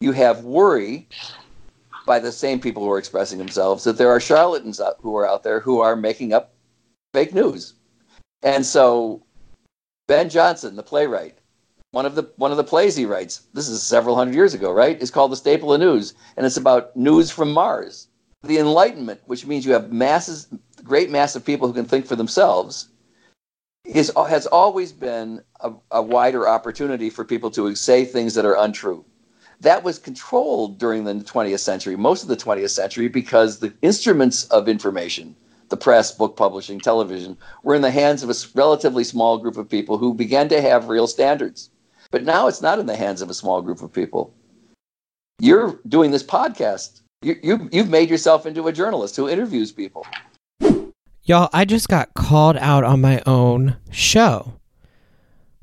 you 0.00 0.12
have 0.12 0.44
worry 0.44 1.08
by 2.06 2.18
the 2.18 2.32
same 2.32 2.60
people 2.60 2.82
who 2.82 2.90
are 2.90 2.98
expressing 2.98 3.38
themselves 3.38 3.84
that 3.84 3.98
there 3.98 4.10
are 4.10 4.20
charlatans 4.20 4.80
who 5.00 5.16
are 5.16 5.28
out 5.28 5.42
there 5.42 5.60
who 5.60 5.80
are 5.80 5.96
making 5.96 6.32
up 6.32 6.54
fake 7.12 7.34
news. 7.34 7.74
And 8.42 8.64
so 8.64 9.22
Ben 10.06 10.30
Jonson, 10.30 10.76
the 10.76 10.82
playwright, 10.82 11.38
one 11.90 12.06
of 12.06 12.14
the 12.14 12.30
one 12.36 12.50
of 12.50 12.56
the 12.56 12.64
plays 12.64 12.96
he 12.96 13.06
writes, 13.06 13.42
this 13.52 13.68
is 13.68 13.82
several 13.82 14.16
hundred 14.16 14.34
years 14.34 14.54
ago, 14.54 14.70
right? 14.72 15.00
Is 15.00 15.10
called 15.10 15.32
The 15.32 15.36
Staple 15.36 15.72
of 15.72 15.80
News, 15.80 16.14
and 16.36 16.46
it's 16.46 16.56
about 16.56 16.96
news 16.96 17.30
from 17.30 17.52
Mars. 17.52 18.08
The 18.42 18.58
Enlightenment, 18.58 19.20
which 19.26 19.46
means 19.46 19.66
you 19.66 19.72
have 19.72 19.92
masses, 19.92 20.46
great 20.84 21.10
mass 21.10 21.34
of 21.34 21.44
people 21.44 21.66
who 21.66 21.74
can 21.74 21.86
think 21.86 22.06
for 22.06 22.14
themselves, 22.14 22.88
is 23.84 24.12
has 24.28 24.46
always 24.46 24.92
been 24.92 25.42
a, 25.60 25.72
a 25.90 26.02
wider 26.02 26.48
opportunity 26.48 27.10
for 27.10 27.24
people 27.24 27.50
to 27.52 27.74
say 27.74 28.04
things 28.04 28.34
that 28.34 28.44
are 28.44 28.56
untrue. 28.56 29.04
That 29.60 29.82
was 29.82 29.98
controlled 29.98 30.78
during 30.78 31.04
the 31.04 31.14
20th 31.14 31.60
century, 31.60 31.96
most 31.96 32.22
of 32.22 32.28
the 32.28 32.36
20th 32.36 32.70
century, 32.70 33.08
because 33.08 33.58
the 33.58 33.72
instruments 33.82 34.44
of 34.44 34.68
information 34.68 35.34
the 35.68 35.76
press, 35.76 36.12
book 36.12 36.36
publishing, 36.36 36.80
television, 36.80 37.36
were 37.62 37.74
in 37.74 37.82
the 37.82 37.90
hands 37.90 38.22
of 38.22 38.30
a 38.30 38.34
relatively 38.54 39.04
small 39.04 39.38
group 39.38 39.56
of 39.56 39.68
people 39.68 39.98
who 39.98 40.14
began 40.14 40.48
to 40.48 40.60
have 40.60 40.88
real 40.88 41.06
standards. 41.06 41.70
But 42.10 42.24
now 42.24 42.46
it's 42.46 42.62
not 42.62 42.78
in 42.78 42.86
the 42.86 42.96
hands 42.96 43.20
of 43.20 43.30
a 43.30 43.34
small 43.34 43.62
group 43.62 43.82
of 43.82 43.92
people. 43.92 44.32
You're 45.40 45.78
doing 45.88 46.10
this 46.10 46.22
podcast. 46.22 47.00
You, 47.22 47.36
you, 47.42 47.68
you've 47.72 47.90
made 47.90 48.08
yourself 48.08 48.46
into 48.46 48.68
a 48.68 48.72
journalist 48.72 49.16
who 49.16 49.28
interviews 49.28 49.72
people. 49.72 50.06
Y'all, 51.24 51.50
I 51.52 51.64
just 51.64 51.88
got 51.88 52.14
called 52.14 52.56
out 52.58 52.84
on 52.84 53.00
my 53.00 53.20
own 53.26 53.76
show. 53.90 54.54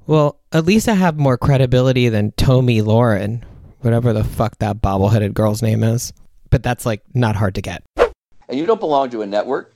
Well, 0.05 0.41
at 0.51 0.65
least 0.65 0.89
I 0.89 0.95
have 0.95 1.17
more 1.17 1.37
credibility 1.37 2.09
than 2.09 2.33
Tomi 2.33 2.81
Lahren, 2.81 3.43
whatever 3.83 4.13
the 4.13 4.23
fuck 4.23 4.57
that 4.59 4.81
bobbleheaded 4.81 5.33
girl's 5.33 5.61
name 5.61 5.83
is. 5.83 6.13
But 6.49 6.63
that's 6.63 6.85
like 6.85 7.01
not 7.13 7.35
hard 7.35 7.55
to 7.55 7.61
get. 7.61 7.83
And 8.49 8.59
you 8.59 8.65
don't 8.65 8.79
belong 8.79 9.09
to 9.11 9.21
a 9.21 9.25
network 9.25 9.73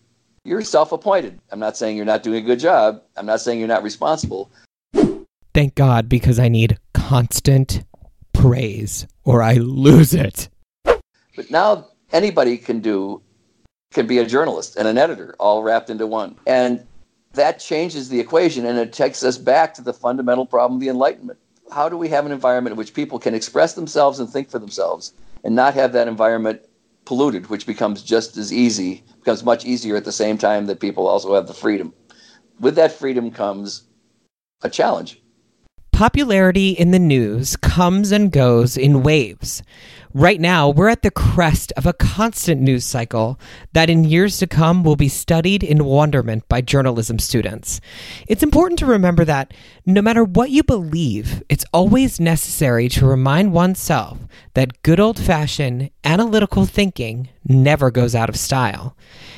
you're 0.47 0.61
self 0.61 0.93
appointed. 0.93 1.39
I'm 1.51 1.59
not 1.59 1.75
saying 1.75 1.97
you're 1.97 2.05
not 2.05 2.23
doing 2.23 2.41
a 2.41 2.47
good 2.47 2.59
job. 2.59 3.01
I'm 3.17 3.25
not 3.25 3.41
saying 3.41 3.59
you're 3.59 3.67
not 3.67 3.83
responsible. 3.83 4.49
Thank 5.53 5.75
God, 5.75 6.07
because 6.07 6.39
I 6.39 6.47
need 6.47 6.77
constant 6.93 7.83
praise 8.31 9.05
or 9.25 9.41
I 9.41 9.55
lose 9.55 10.13
it. 10.13 10.47
But 10.85 11.51
now 11.51 11.89
anybody 12.13 12.57
can 12.57 12.79
do, 12.79 13.21
can 13.91 14.07
be 14.07 14.19
a 14.19 14.25
journalist 14.25 14.77
and 14.77 14.87
an 14.87 14.97
editor 14.97 15.35
all 15.37 15.63
wrapped 15.63 15.89
into 15.89 16.07
one. 16.07 16.37
And 16.47 16.85
that 17.33 17.59
changes 17.59 18.07
the 18.07 18.19
equation 18.19 18.65
and 18.65 18.79
it 18.79 18.93
takes 18.93 19.23
us 19.23 19.37
back 19.37 19.73
to 19.73 19.81
the 19.81 19.93
fundamental 19.93 20.45
problem 20.45 20.77
of 20.77 20.81
the 20.81 20.89
Enlightenment. 20.89 21.39
How 21.71 21.89
do 21.89 21.97
we 21.97 22.09
have 22.09 22.25
an 22.25 22.31
environment 22.31 22.73
in 22.73 22.77
which 22.77 22.93
people 22.93 23.19
can 23.19 23.33
express 23.33 23.73
themselves 23.73 24.19
and 24.19 24.29
think 24.29 24.49
for 24.49 24.59
themselves 24.59 25.13
and 25.43 25.55
not 25.55 25.73
have 25.73 25.93
that 25.93 26.07
environment 26.07 26.61
polluted, 27.05 27.49
which 27.49 27.65
becomes 27.65 28.03
just 28.03 28.37
as 28.37 28.51
easy, 28.53 29.03
becomes 29.19 29.43
much 29.43 29.65
easier 29.65 29.95
at 29.95 30.05
the 30.05 30.11
same 30.11 30.37
time 30.37 30.65
that 30.67 30.79
people 30.79 31.07
also 31.07 31.35
have 31.35 31.47
the 31.47 31.53
freedom. 31.53 31.93
With 32.59 32.75
that 32.75 32.91
freedom 32.91 33.31
comes 33.31 33.83
a 34.61 34.69
challenge. 34.69 35.21
Popularity 35.91 36.71
in 36.71 36.91
the 36.91 36.99
news 36.99 37.55
comes 37.55 38.11
and 38.11 38.31
goes 38.31 38.77
in 38.77 39.03
waves. 39.03 39.63
Right 40.17 40.41
now, 40.41 40.69
we're 40.69 40.89
at 40.89 41.03
the 41.03 41.11
crest 41.11 41.71
of 41.77 41.85
a 41.85 41.93
constant 41.93 42.59
news 42.59 42.83
cycle 42.83 43.39
that 43.73 43.87
in 43.87 44.03
years 44.03 44.39
to 44.39 44.47
come 44.47 44.81
will 44.81 44.95
be 44.95 45.09
studied 45.09 45.63
in 45.63 45.85
wonderment 45.85 46.49
by 46.49 46.61
journalism 46.61 47.19
students. 47.19 47.79
It's 48.27 48.41
important 48.41 48.79
to 48.79 48.87
remember 48.87 49.23
that 49.25 49.53
no 49.85 50.01
matter 50.01 50.23
what 50.23 50.49
you 50.49 50.63
believe, 50.63 51.43
it's 51.49 51.65
always 51.71 52.19
necessary 52.19 52.89
to 52.89 53.05
remind 53.05 53.53
oneself 53.53 54.17
that 54.55 54.81
good 54.81 54.99
old 54.99 55.19
fashioned 55.19 55.91
analytical 56.03 56.65
thinking 56.65 57.29
never 57.47 57.91
goes 57.91 58.15
out 58.15 58.27
of 58.27 58.37
style. 58.37 58.97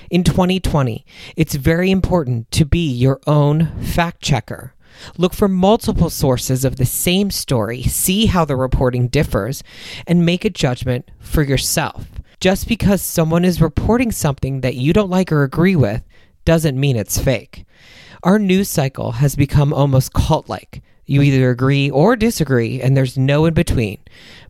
In 0.10 0.24
2020, 0.24 1.06
it's 1.36 1.56
very 1.56 1.92
important 1.92 2.50
to 2.52 2.64
be 2.64 2.90
your 2.90 3.20
own 3.28 3.66
fact 3.82 4.22
checker. 4.22 4.76
Look 5.18 5.34
for 5.34 5.48
multiple 5.48 6.10
sources 6.10 6.66
of 6.66 6.76
the 6.76 6.86
same 6.86 7.32
story, 7.32 7.84
see 7.84 8.28
how 8.28 8.46
the 8.46 8.56
reporting 8.56 9.08
differs, 9.08 9.64
and 10.08 10.26
make 10.26 10.46
a 10.46 10.50
judgment 10.50 11.10
for 11.20 11.44
yourself. 11.44 12.06
Just 12.40 12.68
because 12.68 13.02
someone 13.02 13.44
is 13.44 13.62
reporting 13.62 14.12
something 14.12 14.62
that 14.62 14.76
you 14.76 14.94
don't 14.94 15.10
like 15.10 15.32
or 15.32 15.44
agree 15.44 15.76
with 15.76 16.04
doesn't 16.46 16.80
mean 16.80 16.96
it's 16.96 17.20
fake. 17.20 17.66
Our 18.24 18.40
news 18.40 18.70
cycle 18.70 19.14
has 19.14 19.36
become 19.36 19.74
almost 19.74 20.14
cult 20.14 20.50
like. 20.50 20.82
You 21.06 21.22
either 21.22 21.50
agree 21.50 21.90
or 21.90 22.16
disagree, 22.16 22.82
and 22.82 22.96
there's 22.96 23.18
no 23.18 23.46
in 23.46 23.54
between. 23.54 23.98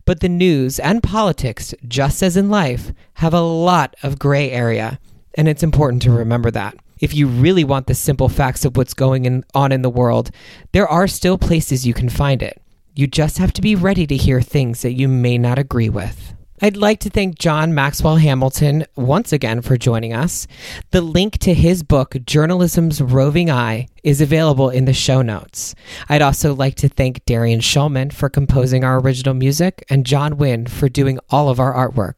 But 0.04 0.20
the 0.20 0.28
news 0.28 0.78
and 0.78 1.02
politics, 1.02 1.74
just 1.88 2.22
as 2.22 2.36
in 2.36 2.50
life, 2.50 2.92
have 3.14 3.32
a 3.32 3.40
lot 3.40 3.96
of 4.02 4.18
gray 4.18 4.50
area, 4.50 5.00
and 5.34 5.48
it's 5.48 5.62
important 5.62 6.02
to 6.02 6.10
remember 6.10 6.50
that 6.50 6.76
if 7.00 7.14
you 7.14 7.26
really 7.26 7.64
want 7.64 7.86
the 7.86 7.94
simple 7.94 8.28
facts 8.28 8.64
of 8.64 8.76
what's 8.76 8.94
going 8.94 9.24
in, 9.24 9.44
on 9.54 9.72
in 9.72 9.82
the 9.82 9.90
world, 9.90 10.30
there 10.72 10.86
are 10.86 11.08
still 11.08 11.38
places 11.38 11.86
you 11.86 11.94
can 11.94 12.08
find 12.08 12.42
it. 12.42 12.62
You 12.94 13.06
just 13.06 13.38
have 13.38 13.52
to 13.54 13.62
be 13.62 13.74
ready 13.74 14.06
to 14.06 14.16
hear 14.16 14.40
things 14.40 14.82
that 14.82 14.92
you 14.92 15.08
may 15.08 15.38
not 15.38 15.58
agree 15.58 15.88
with. 15.88 16.34
I'd 16.62 16.76
like 16.76 17.00
to 17.00 17.10
thank 17.10 17.38
John 17.38 17.74
Maxwell 17.74 18.16
Hamilton 18.16 18.84
once 18.94 19.32
again 19.32 19.62
for 19.62 19.78
joining 19.78 20.12
us. 20.12 20.46
The 20.90 21.00
link 21.00 21.38
to 21.38 21.54
his 21.54 21.82
book, 21.82 22.16
Journalism's 22.26 23.00
Roving 23.00 23.50
Eye, 23.50 23.88
is 24.02 24.20
available 24.20 24.68
in 24.68 24.84
the 24.84 24.92
show 24.92 25.22
notes. 25.22 25.74
I'd 26.10 26.20
also 26.20 26.54
like 26.54 26.74
to 26.76 26.88
thank 26.90 27.24
Darian 27.24 27.60
Shulman 27.60 28.12
for 28.12 28.28
composing 28.28 28.84
our 28.84 29.00
original 29.00 29.32
music 29.32 29.86
and 29.88 30.04
John 30.04 30.36
Wynn 30.36 30.66
for 30.66 30.90
doing 30.90 31.18
all 31.30 31.48
of 31.48 31.58
our 31.60 31.72
artwork. 31.72 32.16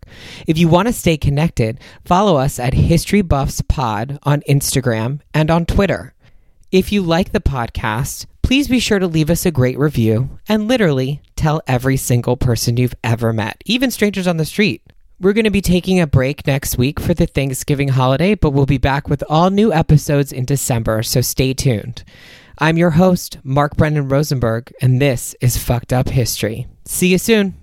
If 0.48 0.59
you 0.59 0.66
want 0.66 0.88
to 0.88 0.92
stay 0.92 1.16
connected, 1.16 1.78
follow 2.05 2.37
us 2.37 2.59
at 2.59 2.74
History 2.74 3.22
Buffs 3.22 3.62
Pod 3.62 4.18
on 4.24 4.40
Instagram 4.48 5.20
and 5.33 5.52
on 5.52 5.66
Twitter. 5.66 6.14
If 6.72 6.90
you 6.90 7.02
like 7.02 7.31
the 7.31 7.40
podcast, 7.40 8.26
please 8.53 8.69
be 8.69 8.79
sure 8.79 8.99
to 8.99 9.07
leave 9.07 9.31
us 9.31 9.47
a 9.47 9.51
great 9.51 9.79
review 9.79 10.29
and 10.47 10.69
literally 10.69 11.23
tell 11.37 11.62
every 11.67 11.97
single 11.97 12.37
person 12.37 12.77
you've 12.77 12.95
ever 13.03 13.33
met, 13.33 13.57
even 13.65 13.91
strangers 13.91 14.27
on 14.27 14.37
the 14.37 14.45
street. 14.45 14.83
We're 15.19 15.33
going 15.33 15.47
to 15.47 15.51
be 15.51 15.62
taking 15.62 15.99
a 15.99 16.07
break 16.07 16.47
next 16.47 16.77
week 16.77 17.01
for 17.01 17.15
the 17.15 17.25
Thanksgiving 17.25 17.88
holiday, 17.88 18.35
but 18.35 18.51
we'll 18.51 18.67
be 18.67 18.77
back 18.77 19.09
with 19.09 19.25
all 19.27 19.49
new 19.49 19.73
episodes 19.73 20.35
in 20.35 20.45
December, 20.45 21.03
so 21.03 21.23
stay 21.23 21.55
tuned. 21.55 22.05
I'm 22.59 22.77
your 22.77 22.91
host, 22.91 23.38
Mark 23.43 23.75
Brennan 23.79 24.09
Rosenberg, 24.09 24.71
and 24.83 25.01
this 25.01 25.35
is 25.41 25.57
Fucked 25.57 25.95
Up 25.95 26.11
History. 26.11 26.67
See 26.85 27.09
you 27.09 27.17
soon. 27.17 27.62